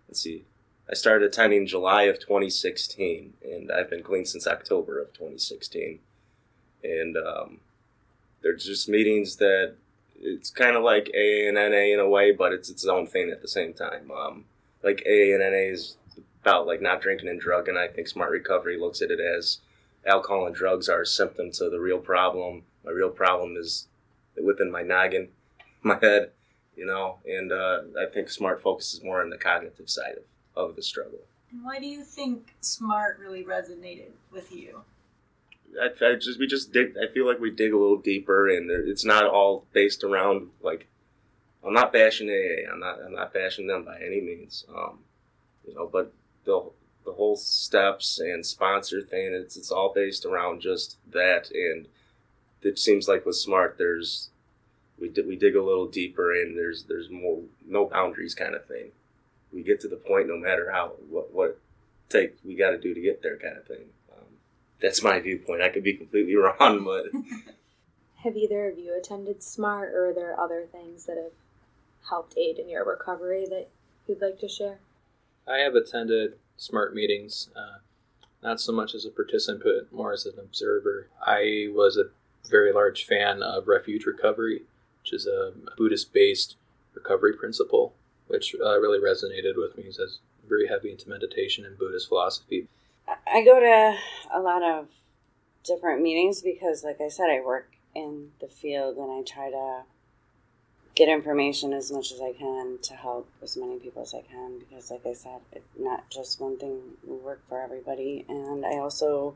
let's 0.08 0.22
see, 0.22 0.44
I 0.90 0.96
started 0.96 1.26
attending 1.26 1.66
July 1.66 2.04
of 2.04 2.20
2016, 2.20 3.34
and 3.44 3.72
I've 3.72 3.90
been 3.90 4.04
clean 4.04 4.26
since 4.26 4.48
October 4.48 5.02
of 5.02 5.14
2016. 5.14 6.00
And 6.84 7.16
um, 7.18 7.60
they're 8.42 8.56
just 8.56 8.90
meetings 8.90 9.38
that 9.38 9.76
it's 10.20 10.50
kind 10.50 10.76
of 10.76 10.84
like 10.84 11.10
AA 11.16 11.48
and 11.48 11.56
NA 11.56 11.94
in 11.94 12.00
a 12.00 12.08
way, 12.08 12.32
but 12.32 12.52
it's 12.52 12.70
its 12.70 12.86
own 12.86 13.08
thing 13.08 13.30
at 13.30 13.42
the 13.42 13.48
same 13.48 13.74
time. 13.74 14.12
Um, 14.12 14.46
like 14.84 15.04
AA 15.08 15.34
and 15.34 15.40
NA 15.40 15.72
is 15.72 15.98
about 16.44 16.68
like 16.68 16.82
not 16.82 17.02
drinking 17.02 17.30
and 17.30 17.40
drugging. 17.40 17.78
I 17.78 17.88
think 17.88 18.08
Smart 18.10 18.30
Recovery 18.32 18.78
looks 18.78 19.02
at 19.02 19.12
it 19.12 19.20
as 19.22 19.60
alcohol 20.06 20.46
and 20.46 20.54
drugs 20.54 20.90
are 20.90 21.02
a 21.02 21.06
symptom 21.06 21.52
to 21.52 21.70
the 21.70 21.80
real 21.80 22.00
problem. 22.00 22.64
My 22.84 22.92
real 22.92 23.10
problem 23.10 23.56
is 23.56 23.88
within 24.44 24.70
my 24.70 24.82
noggin, 24.84 25.30
my 25.84 25.98
head, 26.02 26.32
you 26.76 26.86
know. 26.86 27.20
And 27.26 27.52
uh, 27.54 27.82
I 27.98 28.08
think 28.14 28.30
Smart 28.30 28.62
focuses 28.62 29.02
more 29.02 29.22
on 29.22 29.30
the 29.30 29.38
cognitive 29.38 29.90
side 29.90 30.16
of, 30.56 30.70
of 30.70 30.76
the 30.76 30.84
struggle. 30.84 31.20
And 31.50 31.64
why 31.64 31.80
do 31.80 31.86
you 31.86 32.04
think 32.04 32.54
smart 32.60 33.20
really 33.20 33.44
resonated 33.46 34.12
with 34.32 34.52
you? 34.52 34.82
I, 35.82 35.86
I 36.06 36.16
just 36.16 36.40
we 36.40 36.46
just 36.46 36.74
dig. 36.74 36.96
I 37.02 37.12
feel 37.14 37.26
like 37.26 37.40
we 37.40 37.52
dig 37.52 37.72
a 37.72 37.78
little 37.78 37.98
deeper, 37.98 38.50
and 38.50 38.70
there- 38.70 38.86
it's 38.86 39.06
not 39.06 39.26
all 39.26 39.66
based 39.72 40.04
around 40.04 40.50
like. 40.62 40.88
I'm 41.66 41.74
not 41.74 41.94
bashing 41.94 42.30
AA. 42.30 42.70
I'm 42.70 42.80
not. 42.82 43.00
I'm 43.02 43.14
not 43.14 43.34
bashing 43.34 43.68
them 43.68 43.86
by 43.86 43.98
any 44.06 44.20
means. 44.20 44.66
Um, 44.76 45.00
you 45.66 45.74
know, 45.74 45.88
but 45.92 46.12
the 46.46 46.70
the 47.06 47.14
whole 47.14 47.36
steps 47.36 48.20
and 48.20 48.46
sponsor 48.46 49.02
thing, 49.02 49.34
it's 49.34 49.58
it's 49.58 49.72
all 49.72 49.92
based 49.94 50.26
around 50.26 50.62
just 50.62 50.98
that, 51.12 51.52
and 51.52 51.88
it 52.62 52.80
seems 52.80 53.08
like 53.08 53.26
with 53.26 53.36
Smart, 53.36 53.78
there's 53.78 54.30
we 55.00 55.10
di- 55.10 55.24
we 55.24 55.36
dig 55.36 55.56
a 55.56 55.64
little 55.64 55.88
deeper, 55.88 56.32
and 56.34 56.58
there's 56.58 56.84
there's 56.84 57.10
more 57.10 57.42
no 57.68 57.86
boundaries 57.86 58.36
kind 58.36 58.56
of 58.56 58.66
thing. 58.66 58.92
We 59.52 59.64
get 59.64 59.82
to 59.82 59.88
the 59.88 59.96
point, 59.96 60.28
no 60.28 60.38
matter 60.38 60.72
how 60.72 60.94
what 61.10 61.34
what 61.34 61.60
take 62.10 62.38
we 62.44 62.56
got 62.56 62.72
to 62.72 62.78
do 62.80 62.94
to 62.94 63.02
get 63.02 63.22
there, 63.22 63.38
kind 63.38 63.58
of 63.58 63.66
thing. 63.66 63.86
Um, 64.12 64.26
that's 64.82 65.04
my 65.04 65.20
viewpoint. 65.20 65.62
I 65.62 65.70
could 65.70 65.84
be 65.84 65.94
completely 65.94 66.36
wrong, 66.38 66.84
but 66.84 67.06
Have 68.24 68.38
either 68.38 68.70
of 68.70 68.80
you 68.80 68.96
attended 68.98 69.44
SMART, 69.44 69.94
or 69.94 70.10
are 70.10 70.14
there 70.14 70.40
other 70.40 70.66
things 70.72 71.06
that 71.08 71.18
have 71.18 71.34
helped 72.10 72.38
aid 72.38 72.58
in 72.58 72.70
your 72.70 72.86
recovery 72.86 73.46
that 73.50 73.68
you'd 74.08 74.22
like 74.22 74.40
to 74.40 74.48
share? 74.48 74.80
I 75.48 75.58
have 75.58 75.76
attended 75.76 76.34
SMART 76.58 76.94
meetings, 76.94 77.50
uh, 77.56 77.80
not 78.42 78.60
so 78.60 78.72
much 78.72 78.94
as 78.94 79.06
a 79.06 79.10
participant, 79.10 79.92
more 79.92 80.14
as 80.14 80.26
an 80.26 80.40
observer. 80.40 81.08
I 81.26 81.68
was 81.72 81.98
a 81.98 82.10
very 82.50 82.74
large 82.74 83.06
fan 83.06 83.42
of 83.42 83.68
Refuge 83.68 84.06
Recovery, 84.06 84.64
which 85.02 85.14
is 85.14 85.28
a 85.28 85.54
Buddhist 85.78 86.14
based 86.14 86.56
recovery 86.94 87.34
principle, 87.34 87.94
which 88.28 88.56
uh, 88.64 88.80
really 88.80 89.00
resonated 89.00 89.56
with 89.58 89.78
me. 89.78 89.84
It 89.86 89.96
says 89.96 90.20
very 90.48 90.68
heavy 90.68 90.92
into 90.92 91.10
meditation 91.10 91.66
and 91.66 91.78
Buddhist 91.78 92.08
philosophy. 92.08 92.68
I 93.08 93.44
go 93.44 93.60
to 93.60 93.98
a 94.34 94.40
lot 94.40 94.64
of 94.64 94.88
different 95.64 96.02
meetings 96.02 96.42
because, 96.42 96.84
like 96.84 97.02
I 97.02 97.08
said, 97.08 97.30
I 97.30 97.42
work 97.42 97.72
in 97.96 98.32
the 98.40 98.48
field 98.48 98.98
and 98.98 99.12
I 99.12 99.24
try 99.24 99.50
to 99.50 99.84
get 100.96 101.10
information 101.10 101.74
as 101.74 101.92
much 101.92 102.12
as 102.12 102.22
I 102.22 102.34
can 102.34 102.78
to 102.84 102.94
help 102.94 103.28
as 103.42 103.58
many 103.58 103.80
people 103.80 104.04
as 104.04 104.14
I 104.14 104.22
can 104.22 104.60
because, 104.60 104.92
like 104.92 105.06
I 105.06 105.14
said, 105.14 105.40
not 105.78 106.10
just 106.10 106.40
one 106.40 106.58
thing 106.58 106.82
will 107.06 107.18
work 107.18 107.42
for 107.48 107.62
everybody. 107.62 108.26
And 108.30 108.66
I 108.66 108.78
also 108.78 109.36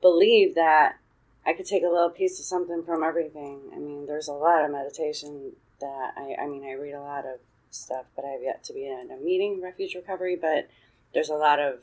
believe 0.00 0.54
that 0.54 0.96
I 1.44 1.52
could 1.52 1.66
take 1.66 1.82
a 1.82 1.88
little 1.88 2.10
piece 2.10 2.38
of 2.38 2.44
something 2.44 2.84
from 2.84 3.02
everything. 3.02 3.60
I 3.74 3.78
mean, 3.78 4.06
there's 4.06 4.28
a 4.28 4.32
lot 4.32 4.64
of 4.64 4.70
meditation 4.70 5.52
that 5.80 6.12
I, 6.16 6.36
I 6.42 6.46
mean, 6.46 6.64
I 6.64 6.72
read 6.72 6.94
a 6.94 7.00
lot 7.00 7.24
of 7.24 7.40
stuff, 7.70 8.06
but 8.14 8.24
I've 8.24 8.42
yet 8.42 8.62
to 8.64 8.72
be 8.72 8.86
in 8.86 9.10
a 9.10 9.16
meeting, 9.22 9.60
Refuge 9.60 9.94
Recovery, 9.94 10.36
but 10.36 10.68
there's 11.14 11.28
a 11.28 11.34
lot 11.34 11.58
of 11.58 11.82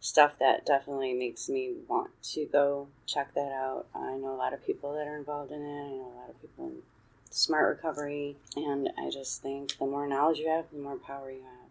stuff 0.00 0.32
that 0.38 0.64
definitely 0.64 1.12
makes 1.12 1.48
me 1.48 1.74
want 1.88 2.10
to 2.22 2.44
go 2.46 2.86
check 3.06 3.34
that 3.34 3.52
out. 3.52 3.86
I 3.94 4.16
know 4.16 4.32
a 4.32 4.36
lot 4.36 4.52
of 4.52 4.64
people 4.64 4.94
that 4.94 5.06
are 5.08 5.16
involved 5.16 5.50
in 5.50 5.60
it. 5.60 5.84
I 5.84 5.88
know 5.88 6.12
a 6.14 6.18
lot 6.20 6.30
of 6.30 6.40
people 6.40 6.66
in 6.68 6.76
smart 7.30 7.76
recovery, 7.76 8.36
and 8.56 8.90
I 8.98 9.10
just 9.10 9.42
think 9.42 9.76
the 9.78 9.86
more 9.86 10.06
knowledge 10.06 10.38
you 10.38 10.48
have, 10.48 10.66
the 10.72 10.78
more 10.78 10.96
power 10.96 11.30
you 11.30 11.42
have. 11.42 11.70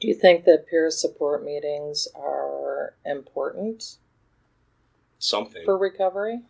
Do 0.00 0.08
you 0.08 0.14
think 0.14 0.44
that 0.44 0.66
peer 0.68 0.90
support 0.90 1.44
meetings 1.44 2.08
are 2.14 2.94
important 3.04 3.96
something. 5.18 5.64
for 5.64 5.78
recovery? 5.78 6.42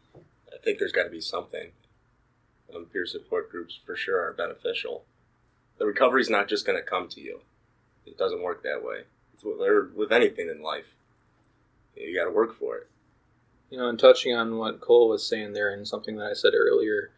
I 0.52 0.56
think 0.64 0.78
there's 0.78 0.92
got 0.92 1.04
to 1.04 1.10
be 1.10 1.20
something. 1.20 1.70
Um, 2.74 2.86
peer 2.86 3.06
support 3.06 3.50
groups 3.50 3.78
for 3.84 3.94
sure 3.94 4.20
are 4.20 4.32
beneficial. 4.32 5.04
The 5.78 5.86
recovery's 5.86 6.30
not 6.30 6.48
just 6.48 6.66
going 6.66 6.78
to 6.78 6.88
come 6.88 7.08
to 7.08 7.20
you. 7.20 7.40
It 8.06 8.18
doesn't 8.18 8.42
work 8.42 8.62
that 8.62 8.84
way. 8.84 9.04
It's 9.34 9.44
with, 9.44 9.60
or 9.60 9.90
with 9.94 10.12
anything 10.12 10.48
in 10.48 10.62
life. 10.62 10.94
You 11.96 12.16
got 12.16 12.24
to 12.24 12.30
work 12.30 12.58
for 12.58 12.76
it. 12.78 12.88
You 13.70 13.78
know, 13.78 13.88
and 13.88 13.98
touching 13.98 14.34
on 14.34 14.56
what 14.58 14.80
Cole 14.80 15.08
was 15.08 15.26
saying 15.26 15.52
there 15.52 15.72
and 15.72 15.86
something 15.86 16.16
that 16.16 16.30
I 16.30 16.34
said 16.34 16.52
earlier, 16.54 17.10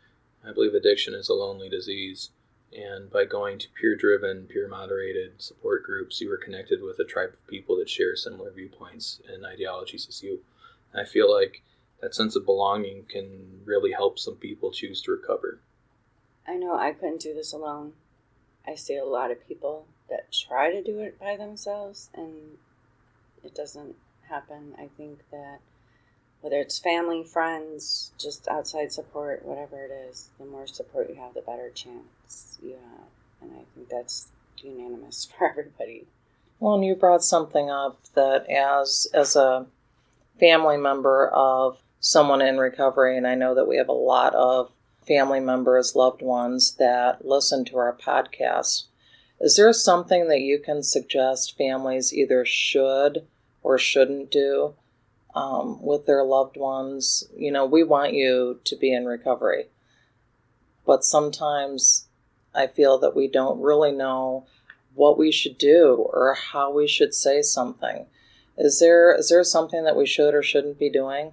I 0.46 0.52
believe 0.52 0.74
addiction 0.74 1.14
is 1.14 1.28
a 1.28 1.34
lonely 1.34 1.68
disease. 1.68 2.30
And 2.72 3.10
by 3.10 3.24
going 3.24 3.58
to 3.58 3.68
peer 3.80 3.96
driven, 3.96 4.46
peer 4.46 4.68
moderated 4.68 5.40
support 5.40 5.82
groups, 5.84 6.20
you 6.20 6.30
are 6.32 6.36
connected 6.36 6.82
with 6.82 6.98
a 6.98 7.04
tribe 7.04 7.30
of 7.32 7.46
people 7.46 7.76
that 7.78 7.88
share 7.88 8.16
similar 8.16 8.50
viewpoints 8.50 9.20
and 9.32 9.46
ideologies 9.46 10.06
as 10.08 10.22
you. 10.22 10.40
And 10.92 11.00
I 11.00 11.04
feel 11.04 11.32
like 11.32 11.62
that 12.00 12.14
sense 12.14 12.36
of 12.36 12.44
belonging 12.44 13.04
can 13.08 13.60
really 13.64 13.92
help 13.92 14.18
some 14.18 14.36
people 14.36 14.70
choose 14.70 15.00
to 15.02 15.12
recover. 15.12 15.60
I 16.46 16.56
know 16.56 16.76
I 16.76 16.92
couldn't 16.92 17.20
do 17.20 17.34
this 17.34 17.52
alone. 17.52 17.94
I 18.66 18.74
see 18.74 18.96
a 18.96 19.04
lot 19.04 19.30
of 19.30 19.46
people 19.46 19.86
that 20.10 20.32
try 20.32 20.70
to 20.70 20.82
do 20.82 21.00
it 21.00 21.18
by 21.18 21.36
themselves 21.36 22.10
and 22.14 22.58
it 23.42 23.54
doesn't 23.54 23.96
happen. 24.28 24.74
I 24.78 24.88
think 24.96 25.20
that 25.30 25.60
whether 26.40 26.60
it's 26.60 26.78
family, 26.78 27.24
friends, 27.24 28.12
just 28.18 28.46
outside 28.48 28.92
support, 28.92 29.44
whatever 29.44 29.84
it 29.84 29.90
is, 29.90 30.30
the 30.38 30.44
more 30.44 30.66
support 30.66 31.08
you 31.08 31.16
have, 31.16 31.34
the 31.34 31.40
better 31.40 31.70
chance 31.70 32.58
you 32.62 32.72
have. 32.72 33.08
And 33.40 33.52
I 33.52 33.64
think 33.74 33.88
that's 33.88 34.28
unanimous 34.58 35.28
for 35.38 35.50
everybody. 35.50 36.06
Well, 36.58 36.74
and 36.74 36.84
you 36.84 36.94
brought 36.94 37.22
something 37.22 37.70
up 37.70 37.98
that 38.14 38.48
as 38.48 39.06
as 39.12 39.36
a 39.36 39.66
family 40.40 40.76
member 40.76 41.28
of 41.28 41.78
someone 42.00 42.40
in 42.40 42.58
recovery, 42.58 43.16
and 43.16 43.26
I 43.26 43.34
know 43.34 43.54
that 43.54 43.68
we 43.68 43.76
have 43.76 43.88
a 43.88 43.92
lot 43.92 44.34
of 44.34 44.70
family 45.06 45.40
members, 45.40 45.94
loved 45.94 46.22
ones 46.22 46.76
that 46.78 47.24
listen 47.24 47.64
to 47.66 47.76
our 47.76 47.94
podcast. 47.94 48.84
Is 49.40 49.56
there 49.56 49.72
something 49.72 50.28
that 50.28 50.40
you 50.40 50.58
can 50.58 50.82
suggest 50.82 51.58
families 51.58 52.12
either 52.12 52.44
should 52.44 53.26
or 53.62 53.78
shouldn't 53.78 54.30
do 54.30 54.74
um, 55.36 55.80
with 55.82 56.06
their 56.06 56.24
loved 56.24 56.56
ones? 56.56 57.24
You 57.36 57.52
know, 57.52 57.64
we 57.64 57.84
want 57.84 58.14
you 58.14 58.58
to 58.64 58.76
be 58.76 58.92
in 58.92 59.04
recovery, 59.06 59.66
but 60.84 61.04
sometimes 61.04 62.08
I 62.54 62.66
feel 62.66 62.98
that 62.98 63.14
we 63.14 63.28
don't 63.28 63.60
really 63.60 63.92
know 63.92 64.46
what 64.94 65.18
we 65.18 65.30
should 65.30 65.58
do 65.58 66.08
or 66.12 66.34
how 66.34 66.72
we 66.72 66.88
should 66.88 67.14
say 67.14 67.42
something. 67.42 68.06
Is 68.58 68.80
there 68.80 69.14
is 69.14 69.28
there 69.28 69.44
something 69.44 69.84
that 69.84 69.96
we 69.96 70.06
should 70.06 70.34
or 70.34 70.42
shouldn't 70.42 70.78
be 70.78 70.90
doing? 70.90 71.32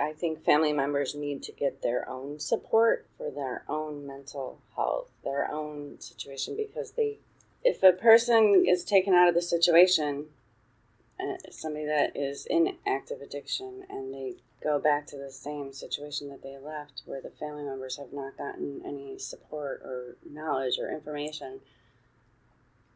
I 0.00 0.12
think 0.12 0.44
family 0.44 0.72
members 0.72 1.14
need 1.14 1.42
to 1.44 1.52
get 1.52 1.82
their 1.82 2.08
own 2.08 2.38
support 2.38 3.06
for 3.16 3.30
their 3.30 3.64
own 3.68 4.06
mental 4.06 4.60
health, 4.76 5.08
their 5.24 5.50
own 5.50 6.00
situation, 6.00 6.56
because 6.56 6.92
they, 6.92 7.18
if 7.64 7.82
a 7.82 7.92
person 7.92 8.64
is 8.66 8.84
taken 8.84 9.14
out 9.14 9.28
of 9.28 9.34
the 9.34 9.42
situation, 9.42 10.26
Uh, 11.20 11.36
somebody 11.50 11.84
that 11.84 12.16
is 12.16 12.46
in 12.46 12.76
active 12.86 13.20
addiction, 13.20 13.82
and 13.90 14.14
they 14.14 14.36
go 14.62 14.78
back 14.78 15.04
to 15.04 15.16
the 15.16 15.32
same 15.32 15.72
situation 15.72 16.28
that 16.28 16.42
they 16.44 16.56
left, 16.56 17.02
where 17.06 17.20
the 17.20 17.30
family 17.30 17.64
members 17.64 17.96
have 17.96 18.12
not 18.12 18.38
gotten 18.38 18.80
any 18.86 19.18
support 19.18 19.80
or 19.84 20.16
knowledge 20.28 20.78
or 20.78 20.92
information, 20.92 21.60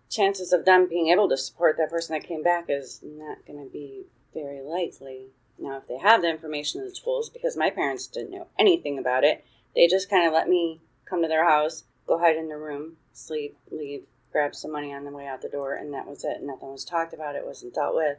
chances 0.09 0.53
of 0.53 0.65
them 0.65 0.89
being 0.89 1.09
able 1.09 1.29
to 1.29 1.37
support 1.37 1.77
that 1.79 1.91
person 1.91 2.13
that 2.13 2.27
came 2.27 2.43
back 2.43 2.67
is 2.69 3.01
not 3.03 3.45
going 3.47 3.59
to 3.59 3.73
be 3.73 4.05
very 4.33 4.61
likely. 4.61 5.29
Now, 5.59 5.79
if 5.79 5.89
they 5.89 5.99
have 5.99 6.23
the 6.23 6.31
information 6.31 6.81
and 6.81 6.91
the 6.91 6.95
tools, 6.95 7.31
because 7.31 7.57
my 7.57 7.71
parents 7.71 8.07
didn't 8.07 8.31
know 8.31 8.49
anything 8.59 8.99
about 8.99 9.25
it, 9.25 9.45
they 9.75 9.89
just 9.89 10.11
kind 10.11 10.27
of 10.27 10.33
let 10.33 10.49
me 10.49 10.81
come 11.07 11.23
to 11.23 11.29
their 11.29 11.49
house, 11.49 11.85
go 12.07 12.19
hide 12.19 12.37
in 12.37 12.49
their 12.49 12.59
room, 12.59 12.99
sleep, 13.13 13.57
leave, 13.71 14.07
grab 14.33 14.55
some 14.55 14.73
money 14.73 14.92
on 14.92 15.05
the 15.05 15.11
way 15.11 15.27
out 15.27 15.42
the 15.42 15.49
door, 15.49 15.75
and 15.75 15.92
that 15.92 16.07
was 16.07 16.25
it. 16.25 16.42
Nothing 16.42 16.73
was 16.73 16.85
talked 16.85 17.12
about, 17.12 17.37
it 17.37 17.47
wasn't 17.47 17.75
dealt 17.75 17.95
with. 17.95 18.18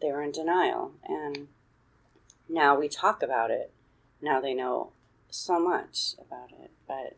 They 0.00 0.12
were 0.12 0.22
in 0.22 0.32
denial. 0.32 0.92
And 1.08 1.48
now 2.48 2.78
we 2.78 2.88
talk 2.88 3.22
about 3.22 3.50
it. 3.50 3.72
Now 4.20 4.40
they 4.40 4.54
know 4.54 4.92
so 5.30 5.58
much 5.58 6.14
about 6.20 6.50
it, 6.50 6.70
but 6.86 7.16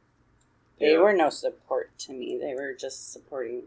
they 0.79 0.93
Yeah. 0.93 0.99
were 1.01 1.13
no 1.13 1.31
support 1.31 1.97
to 1.99 2.13
me. 2.13 2.39
They 2.39 2.55
were 2.55 2.73
just 2.73 3.13
supporting 3.13 3.65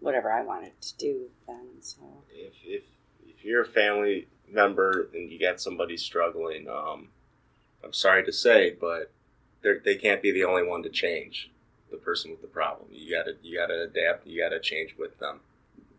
whatever 0.00 0.30
I 0.30 0.42
wanted 0.42 0.80
to 0.82 0.96
do 0.96 1.30
then. 1.46 1.80
So 1.80 2.22
If, 2.30 2.52
if, 2.64 2.84
if 3.26 3.44
you're 3.44 3.62
a 3.62 3.66
family 3.66 4.28
member 4.48 5.08
and 5.14 5.30
you 5.30 5.38
got 5.38 5.60
somebody 5.60 5.96
struggling, 5.96 6.68
um, 6.68 7.10
I'm 7.82 7.92
sorry 7.92 8.24
to 8.24 8.32
say, 8.32 8.70
but 8.78 9.10
they 9.62 9.96
can't 9.96 10.22
be 10.22 10.30
the 10.30 10.44
only 10.44 10.62
one 10.62 10.82
to 10.82 10.88
change 10.90 11.50
the 11.90 11.96
person 11.96 12.30
with 12.30 12.40
the 12.40 12.48
problem. 12.48 12.88
You 12.92 13.16
gotta 13.16 13.32
you 13.42 13.58
gotta 13.58 13.82
adapt. 13.82 14.26
You 14.26 14.42
gotta 14.42 14.60
change 14.60 14.94
with 14.98 15.18
them. 15.18 15.40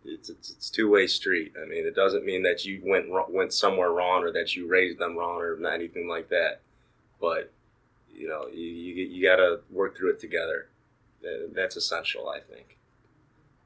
It's 0.06 0.30
it's, 0.30 0.52
it's 0.52 0.69
two 0.69 0.89
way 0.89 1.08
street. 1.08 1.54
I 1.62 1.67
mean, 1.67 1.86
it 1.86 1.95
doesn't 1.95 2.26
mean 2.26 2.43
that 2.43 2.65
you 2.65 2.82
went 2.84 3.08
went 3.30 3.54
somewhere 3.54 3.91
wrong 3.91 4.23
or 4.23 4.32
that 4.32 4.56
you 4.56 4.67
raised 4.67 5.00
them 5.00 5.17
wrong 5.17 5.39
or 5.39 5.65
anything 5.67 6.08
like 6.08 6.30
that. 6.30 6.62
But 7.19 7.52
you 8.13 8.28
know, 8.28 8.47
you 8.47 8.65
you, 8.65 9.06
you 9.06 9.23
gotta 9.23 9.62
work 9.71 9.97
through 9.97 10.12
it 10.12 10.19
together. 10.19 10.67
That's 11.54 11.76
essential, 11.76 12.30
I 12.30 12.39
think. 12.39 12.78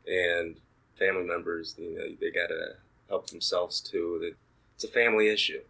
And 0.08 0.56
family 0.98 1.24
members, 1.24 1.76
you 1.78 1.96
know, 1.96 2.16
they 2.20 2.32
gotta 2.32 2.76
help 3.08 3.30
themselves 3.30 3.82
too. 3.82 4.34
It's 4.76 4.84
a 4.84 4.88
family 4.88 5.28
issue. 5.30 5.62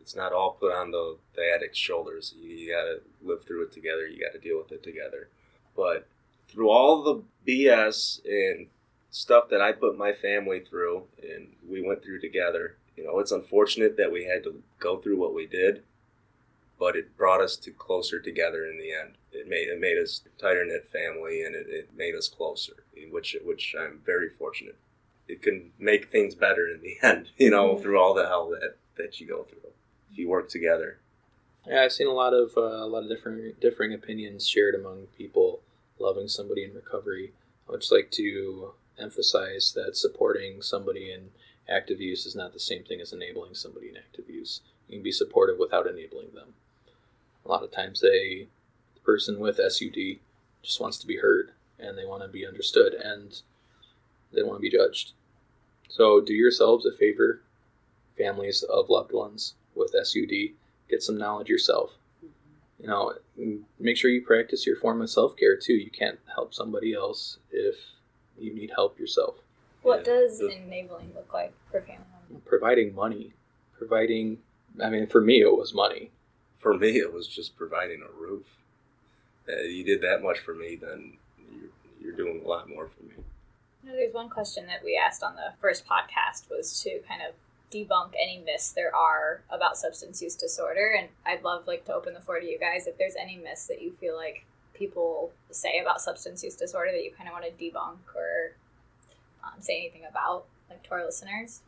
It's 0.00 0.14
not 0.14 0.32
all 0.32 0.56
put 0.58 0.72
on 0.72 0.90
the, 0.90 1.16
the 1.34 1.42
addict's 1.54 1.78
shoulders. 1.78 2.34
You, 2.40 2.50
you 2.50 2.72
gotta 2.72 3.00
live 3.22 3.44
through 3.44 3.64
it 3.64 3.72
together. 3.72 4.06
You 4.06 4.24
gotta 4.24 4.38
deal 4.38 4.58
with 4.58 4.72
it 4.72 4.82
together. 4.82 5.28
But 5.76 6.06
through 6.48 6.70
all 6.70 7.02
the 7.02 7.22
BS 7.46 8.20
and 8.24 8.66
stuff 9.10 9.48
that 9.50 9.60
I 9.60 9.72
put 9.72 9.98
my 9.98 10.12
family 10.12 10.60
through 10.60 11.04
and 11.22 11.48
we 11.68 11.82
went 11.82 12.02
through 12.02 12.20
together, 12.20 12.76
you 12.96 13.04
know, 13.04 13.18
it's 13.18 13.32
unfortunate 13.32 13.96
that 13.96 14.12
we 14.12 14.24
had 14.24 14.44
to 14.44 14.62
go 14.78 14.98
through 14.98 15.18
what 15.18 15.34
we 15.34 15.46
did, 15.46 15.82
but 16.78 16.96
it 16.96 17.16
brought 17.16 17.40
us 17.40 17.56
to 17.56 17.70
closer 17.70 18.20
together 18.20 18.66
in 18.66 18.78
the 18.78 18.92
end. 18.92 19.14
It 19.32 19.48
made 19.48 19.68
it 19.68 19.80
made 19.80 19.98
us 19.98 20.22
tighter 20.38 20.64
knit 20.64 20.88
family 20.92 21.42
and 21.42 21.54
it, 21.54 21.66
it 21.68 21.90
made 21.96 22.14
us 22.14 22.28
closer, 22.28 22.84
which 23.10 23.36
which 23.44 23.74
I'm 23.78 24.00
very 24.04 24.28
fortunate. 24.28 24.76
It 25.28 25.42
can 25.42 25.70
make 25.78 26.10
things 26.10 26.34
better 26.34 26.66
in 26.66 26.82
the 26.82 26.98
end, 27.06 27.30
you 27.36 27.50
know, 27.50 27.74
mm-hmm. 27.74 27.82
through 27.82 28.00
all 28.00 28.14
the 28.14 28.26
hell 28.26 28.50
that, 28.50 28.76
that 28.96 29.20
you 29.20 29.26
go 29.28 29.44
through. 29.44 29.70
If 30.10 30.18
you 30.18 30.28
work 30.28 30.48
together. 30.48 30.98
Yeah, 31.66 31.82
I've 31.82 31.92
seen 31.92 32.06
a 32.06 32.12
lot 32.12 32.32
of 32.32 32.56
uh, 32.56 32.84
a 32.84 32.86
lot 32.86 33.02
of 33.02 33.08
different 33.08 33.60
differing 33.60 33.92
opinions 33.92 34.48
shared 34.48 34.74
among 34.74 35.08
people 35.16 35.60
loving 35.98 36.28
somebody 36.28 36.64
in 36.64 36.74
recovery. 36.74 37.32
I 37.68 37.72
would 37.72 37.82
just 37.82 37.92
like 37.92 38.10
to 38.12 38.72
emphasize 38.98 39.72
that 39.74 39.96
supporting 39.96 40.62
somebody 40.62 41.12
in 41.12 41.30
active 41.68 42.00
use 42.00 42.26
is 42.26 42.34
not 42.34 42.52
the 42.52 42.60
same 42.60 42.84
thing 42.84 43.00
as 43.00 43.12
enabling 43.12 43.54
somebody 43.54 43.88
in 43.88 43.96
active 43.96 44.28
use. 44.28 44.60
You 44.88 44.96
can 44.96 45.02
be 45.02 45.12
supportive 45.12 45.58
without 45.58 45.86
enabling 45.86 46.32
them. 46.34 46.54
A 47.44 47.48
lot 47.48 47.62
of 47.62 47.70
times, 47.70 48.00
they 48.00 48.48
the 48.94 49.00
person 49.00 49.38
with 49.38 49.56
SUD 49.56 50.18
just 50.62 50.80
wants 50.80 50.98
to 50.98 51.06
be 51.06 51.18
heard 51.18 51.52
and 51.78 51.96
they 51.96 52.04
want 52.04 52.22
to 52.22 52.28
be 52.28 52.46
understood 52.46 52.94
and 52.94 53.40
they 54.32 54.42
want 54.42 54.58
to 54.58 54.62
be 54.62 54.70
judged. 54.70 55.12
So, 55.88 56.20
do 56.20 56.32
yourselves 56.32 56.86
a 56.86 56.92
favor, 56.92 57.42
families 58.16 58.62
of 58.62 58.88
loved 58.88 59.12
ones 59.12 59.54
with 59.74 59.94
SUD 60.02 60.54
get 60.90 61.02
some 61.02 61.16
knowledge 61.16 61.48
yourself. 61.48 61.92
You 62.80 62.86
know, 62.86 63.14
make 63.78 63.96
sure 63.96 64.10
you 64.10 64.22
practice 64.22 64.66
your 64.66 64.76
form 64.76 65.02
of 65.02 65.10
self 65.10 65.36
care 65.36 65.56
too. 65.56 65.74
You 65.74 65.90
can't 65.90 66.18
help 66.34 66.54
somebody 66.54 66.94
else 66.94 67.38
if 67.50 67.76
you 68.38 68.54
need 68.54 68.72
help 68.74 68.98
yourself. 68.98 69.36
What 69.82 70.04
does 70.04 70.40
enabling 70.40 71.12
look 71.14 71.32
like 71.32 71.52
for 71.70 71.80
family 71.80 72.04
members? 72.28 72.42
Providing 72.46 72.94
money, 72.94 73.32
providing, 73.76 74.38
I 74.82 74.90
mean, 74.90 75.06
for 75.06 75.20
me, 75.20 75.40
it 75.40 75.56
was 75.56 75.74
money. 75.74 76.10
For 76.58 76.76
me, 76.76 76.98
it 76.98 77.12
was 77.12 77.26
just 77.26 77.56
providing 77.56 78.02
a 78.02 78.20
roof. 78.20 78.44
Uh, 79.48 79.62
you 79.62 79.84
did 79.84 80.02
that 80.02 80.22
much 80.22 80.38
for 80.38 80.54
me, 80.54 80.76
then 80.76 81.14
you're, 81.50 81.70
you're 82.00 82.16
doing 82.16 82.42
a 82.44 82.48
lot 82.48 82.68
more 82.68 82.88
for 82.88 83.02
me. 83.04 83.24
You 83.82 83.90
know, 83.90 83.96
there's 83.96 84.12
one 84.12 84.28
question 84.28 84.66
that 84.66 84.84
we 84.84 85.00
asked 85.02 85.22
on 85.22 85.34
the 85.34 85.54
first 85.60 85.86
podcast 85.86 86.50
was 86.50 86.82
to 86.82 87.00
kind 87.08 87.22
of 87.26 87.34
debunk 87.72 88.12
any 88.20 88.38
myths 88.44 88.72
there 88.72 88.94
are 88.94 89.42
about 89.50 89.76
substance 89.76 90.20
use 90.20 90.34
disorder 90.34 90.94
and 90.98 91.08
i'd 91.26 91.42
love 91.44 91.66
like 91.66 91.84
to 91.84 91.94
open 91.94 92.14
the 92.14 92.20
floor 92.20 92.40
to 92.40 92.46
you 92.46 92.58
guys 92.58 92.86
if 92.86 92.96
there's 92.98 93.14
any 93.20 93.36
myths 93.36 93.66
that 93.66 93.80
you 93.80 93.92
feel 94.00 94.16
like 94.16 94.44
people 94.74 95.30
say 95.50 95.78
about 95.80 96.00
substance 96.00 96.42
use 96.42 96.56
disorder 96.56 96.90
that 96.92 97.04
you 97.04 97.12
kind 97.16 97.28
of 97.28 97.32
want 97.32 97.44
to 97.44 97.64
debunk 97.64 97.98
or 98.16 98.56
um, 99.44 99.60
say 99.60 99.78
anything 99.78 100.02
about 100.08 100.44
like 100.68 100.82
to 100.82 100.90
our 100.92 101.04
listeners 101.04 101.60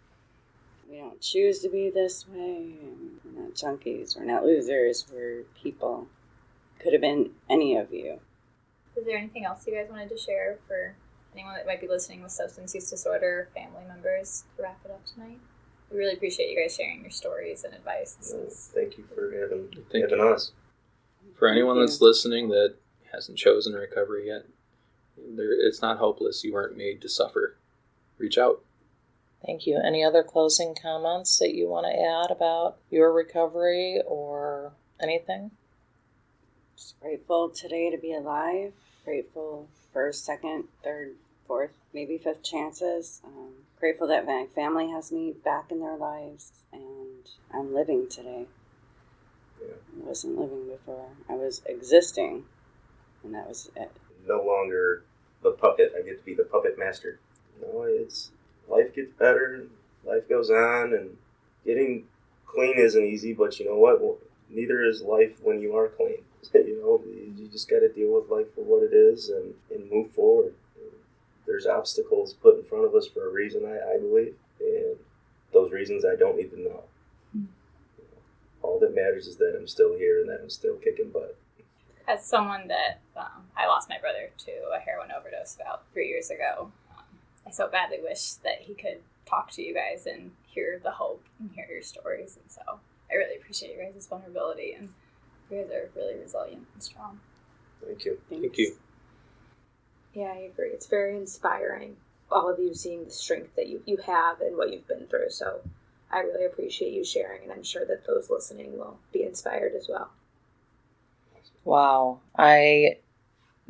We 0.91 0.99
don't 0.99 1.21
choose 1.21 1.61
to 1.61 1.69
be 1.71 1.91
this 1.91 2.27
way. 2.29 2.75
We're 3.25 3.43
not 3.43 3.55
junkies. 3.55 4.17
We're 4.17 4.25
not 4.27 4.45
losers. 4.45 5.07
We're 5.11 5.45
people. 5.63 6.07
Could 6.81 6.93
have 6.93 7.01
been 7.01 7.31
any 7.49 7.77
of 7.77 7.93
you. 7.93 8.19
is 8.97 9.07
there 9.07 9.17
anything 9.17 9.45
else 9.47 9.67
you 9.67 9.75
guys 9.75 9.89
wanted 9.91 10.11
to 10.11 10.19
share 10.19 10.59
for 10.69 10.95
anyone 11.35 11.55
that 11.55 11.67
might 11.67 11.81
be 11.81 11.89
listening 11.89 12.23
with 12.23 12.33
substance 12.33 12.75
use 12.75 12.91
disorder 12.91 13.49
family 13.55 13.85
members 13.89 14.45
to 14.57 14.63
wrap 14.63 14.81
it 14.85 14.91
up 14.91 15.05
tonight 15.07 15.39
we 15.93 15.99
really 15.99 16.15
appreciate 16.15 16.51
you 16.51 16.61
guys 16.61 16.77
sharing 16.77 17.03
your 17.03 17.11
stories 17.11 17.65
and 17.65 17.75
advice 17.75 18.15
this 18.15 18.33
is 18.33 18.71
Thank 18.75 18.99
you 18.99 19.05
for 19.15 19.33
having, 19.33 19.69
Thank 19.91 20.11
having 20.11 20.25
us. 20.25 20.53
For 21.39 21.49
anyone 21.49 21.79
that's 21.79 22.01
listening 22.01 22.49
that 22.49 22.77
hasn't 23.13 23.39
chosen 23.39 23.75
recovery 23.75 24.29
yet, 24.29 24.47
there, 25.17 25.53
it's 25.53 25.83
not 25.83 25.99
hopeless. 25.99 26.45
You 26.45 26.53
weren't 26.53 26.77
made 26.77 27.01
to 27.03 27.09
suffer. 27.09 27.57
Reach 28.19 28.39
out. 28.39 28.63
Thank 29.45 29.67
you. 29.67 29.81
Any 29.85 30.05
other 30.05 30.23
closing 30.23 30.75
comments 30.81 31.39
that 31.39 31.55
you 31.55 31.69
want 31.69 31.87
to 31.87 32.01
add 32.01 32.31
about 32.31 32.77
your 32.91 33.13
recovery 33.13 34.01
or 34.07 34.73
anything? 35.01 35.51
Just 36.77 36.99
grateful 37.01 37.49
today 37.49 37.91
to 37.91 37.99
be 37.99 38.15
alive. 38.15 38.73
Grateful 39.05 39.69
for 39.93 40.13
second, 40.13 40.65
third, 40.85 41.15
fourth, 41.47 41.73
maybe 41.93 42.19
fifth 42.19 42.45
chances. 42.45 43.21
Um, 43.25 43.51
grateful 43.83 44.07
that 44.07 44.25
my 44.25 44.47
family 44.55 44.91
has 44.91 45.11
me 45.11 45.35
back 45.45 45.73
in 45.73 45.81
their 45.81 45.97
lives 45.97 46.53
and 46.73 47.29
I'm 47.53 47.75
living 47.75 48.09
today. 48.09 48.47
Yeah. 49.61 49.75
I 49.75 50.07
wasn't 50.07 50.39
living 50.39 50.69
before. 50.69 51.09
I 51.29 51.33
was 51.33 51.63
existing, 51.67 52.45
and 53.25 53.35
that 53.35 53.49
was 53.49 53.73
it. 53.75 53.91
No 54.25 54.41
longer 54.41 55.03
the 55.43 55.51
puppet. 55.51 55.93
I 55.99 56.03
get 56.03 56.21
to 56.21 56.25
be 56.25 56.33
the 56.33 56.45
puppet 56.45 56.79
master. 56.79 57.19
No, 57.61 57.83
it's 57.83 58.31
life 58.69 58.95
gets 58.95 59.13
better. 59.19 59.67
Life 60.05 60.29
goes 60.29 60.49
on, 60.49 60.95
and 60.95 61.17
getting 61.67 62.05
clean 62.47 62.79
isn't 62.79 63.05
easy. 63.05 63.33
But 63.33 63.59
you 63.59 63.67
know 63.67 63.79
what? 63.79 64.01
Well, 64.01 64.19
neither 64.49 64.85
is 64.85 65.03
life 65.03 65.41
when 65.43 65.61
you 65.61 65.77
are 65.77 65.89
clean. 65.89 66.23
you 66.55 66.81
know, 66.81 67.03
you 67.37 67.49
just 67.49 67.69
got 67.69 67.81
to 67.81 67.89
deal 67.89 68.15
with 68.15 68.31
life 68.31 68.55
for 68.55 68.63
what 68.63 68.85
it 68.85 68.95
is 68.95 69.29
and, 69.29 69.55
and 69.73 69.91
move 69.91 70.13
forward. 70.13 70.55
There's 71.47 71.67
obstacles 71.67 72.35
put 72.35 72.59
in 72.59 72.65
front 72.65 72.85
of 72.85 72.95
us 72.95 73.07
for 73.07 73.29
a 73.29 73.33
reason, 73.33 73.65
I, 73.67 73.95
I 73.95 73.99
believe, 73.99 74.35
and 74.61 74.97
those 75.53 75.73
reasons 75.73 76.05
I 76.05 76.17
don't 76.17 76.37
need 76.37 76.51
to 76.51 76.61
know. 76.61 76.85
All 78.63 78.79
that 78.81 78.95
matters 78.95 79.27
is 79.27 79.37
that 79.37 79.57
I'm 79.59 79.67
still 79.67 79.97
here 79.99 80.21
and 80.21 80.29
that 80.31 80.41
I'm 80.43 80.51
still 80.51 80.77
kicking 80.77 81.11
butt. 81.11 81.37
as 82.07 82.25
someone 82.25 82.69
that 82.69 83.01
um, 83.17 83.45
I 83.57 83.67
lost 83.67 83.89
my 83.89 83.99
brother 83.99 84.31
to 84.47 84.51
a 84.75 84.79
heroin 84.79 85.11
overdose 85.17 85.57
about 85.57 85.83
three 85.93 86.09
years 86.09 86.31
ago, 86.31 86.71
um, 86.97 87.05
I 87.47 87.51
so 87.51 87.69
badly 87.69 87.99
wish 88.03 88.35
that 88.45 88.61
he 88.61 88.75
could 88.75 88.99
talk 89.27 89.51
to 89.53 89.63
you 89.63 89.75
guys 89.75 90.07
and 90.07 90.31
hear 90.47 90.81
the 90.83 90.93
hope 90.93 91.25
and 91.41 91.51
hear 91.55 91.67
your 91.71 91.83
stories. 91.83 92.39
And 92.41 92.51
so 92.51 92.61
I 93.11 93.15
really 93.15 93.37
appreciate 93.37 93.75
your 93.77 93.85
guys' 93.91 94.07
vulnerability 94.07 94.75
and 94.75 94.91
you 95.51 95.59
guys 95.63 95.71
are 95.71 95.91
really 95.97 96.19
resilient 96.21 96.67
and 96.73 96.83
strong. 96.83 97.19
Thank 97.85 98.05
you. 98.05 98.19
Thank 98.31 98.59
you. 98.59 98.77
Yeah, 100.15 100.33
I 100.35 100.49
agree. 100.53 100.69
It's 100.69 100.87
very 100.87 101.17
inspiring. 101.17 101.97
All 102.31 102.51
of 102.51 102.59
you 102.59 102.75
seeing 102.75 103.05
the 103.05 103.11
strength 103.11 103.57
that 103.57 103.69
you, 103.69 103.83
you 103.87 103.99
have 104.07 104.41
and 104.41 104.57
what 104.57 104.73
you've 104.73 104.89
been 104.89 105.07
through. 105.07 105.31
So 105.31 105.61
I 106.11 106.21
really 106.21 106.45
appreciate 106.45 106.93
you 106.93 107.05
sharing, 107.05 107.43
and 107.43 107.53
I'm 107.53 107.63
sure 107.63 107.87
that 107.87 108.07
those 108.07 108.29
listening 108.31 108.79
will 108.79 108.99
be 109.13 109.23
inspired 109.23 109.73
as 109.75 109.89
well. 109.89 110.11
Wow. 111.65 112.21
I 112.37 112.99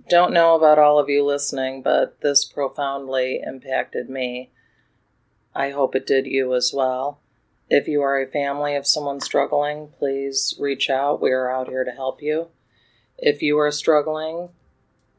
don't 0.09 0.33
know 0.33 0.57
about 0.57 0.79
all 0.79 0.99
of 0.99 1.09
you 1.09 1.25
listening, 1.25 1.83
but 1.83 2.21
this 2.21 2.45
profoundly 2.45 3.41
impacted 3.45 4.11
me. 4.11 4.51
I 5.55 5.71
hope 5.71 5.95
it 5.95 6.07
did 6.07 6.27
you 6.27 6.55
as 6.55 6.73
well. 6.75 7.21
If 7.69 7.87
you 7.87 8.03
are 8.03 8.21
a 8.21 8.27
family 8.27 8.75
of 8.75 8.87
someone 8.87 9.21
struggling, 9.21 9.89
please 9.99 10.55
reach 10.59 10.91
out. 10.91 11.23
We 11.23 11.31
are 11.31 11.51
out 11.51 11.69
here 11.69 11.85
to 11.85 11.91
help 11.91 12.21
you. 12.21 12.49
If 13.19 13.43
you 13.43 13.59
are 13.59 13.71
struggling, 13.71 14.49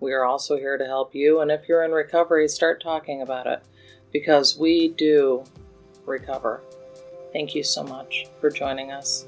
we 0.03 0.13
are 0.13 0.25
also 0.25 0.57
here 0.57 0.77
to 0.77 0.85
help 0.85 1.15
you. 1.15 1.39
And 1.39 1.49
if 1.49 1.67
you're 1.67 1.83
in 1.83 1.91
recovery, 1.91 2.47
start 2.47 2.83
talking 2.83 3.21
about 3.21 3.47
it 3.47 3.63
because 4.11 4.57
we 4.57 4.89
do 4.89 5.43
recover. 6.05 6.61
Thank 7.31 7.55
you 7.55 7.63
so 7.63 7.83
much 7.83 8.27
for 8.39 8.51
joining 8.51 8.91
us. 8.91 9.25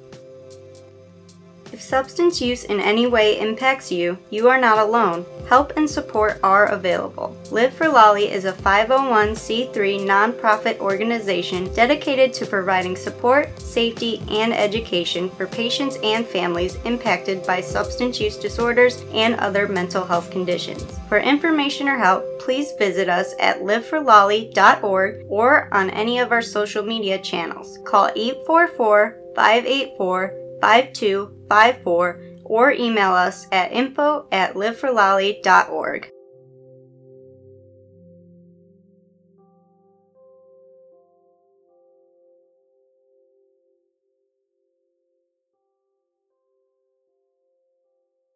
If 1.75 1.81
substance 1.81 2.39
use 2.39 2.63
in 2.63 2.79
any 2.79 3.05
way 3.05 3.37
impacts 3.37 3.91
you, 3.91 4.17
you 4.29 4.47
are 4.47 4.57
not 4.57 4.77
alone. 4.77 5.25
Help 5.49 5.73
and 5.75 5.89
support 5.89 6.39
are 6.41 6.67
available. 6.67 7.35
Live 7.51 7.73
for 7.73 7.89
Lali 7.89 8.31
is 8.31 8.45
a 8.45 8.53
501c3 8.53 9.73
nonprofit 10.05 10.79
organization 10.79 11.65
dedicated 11.73 12.31
to 12.35 12.45
providing 12.45 12.95
support, 12.95 13.59
safety, 13.59 14.21
and 14.29 14.53
education 14.53 15.29
for 15.31 15.47
patients 15.47 15.97
and 16.01 16.25
families 16.25 16.77
impacted 16.85 17.45
by 17.45 17.59
substance 17.59 18.21
use 18.21 18.37
disorders 18.37 19.03
and 19.11 19.35
other 19.35 19.67
mental 19.67 20.05
health 20.05 20.31
conditions. 20.31 20.97
For 21.09 21.17
information 21.17 21.89
or 21.89 21.97
help, 21.97 22.23
please 22.39 22.71
visit 22.79 23.09
us 23.09 23.33
at 23.37 23.59
liveforlolly.org 23.59 25.25
or 25.27 25.67
on 25.73 25.89
any 25.89 26.19
of 26.19 26.31
our 26.31 26.41
social 26.41 26.83
media 26.85 27.19
channels. 27.19 27.79
Call 27.83 28.11
844 28.15 29.17
584 29.35 30.45
5254 31.49 32.21
or 32.45 32.71
email 32.71 33.11
us 33.11 33.47
at 33.51 33.71
info 33.71 34.27
at 34.31 34.53
liveforlali.org. 34.53 36.11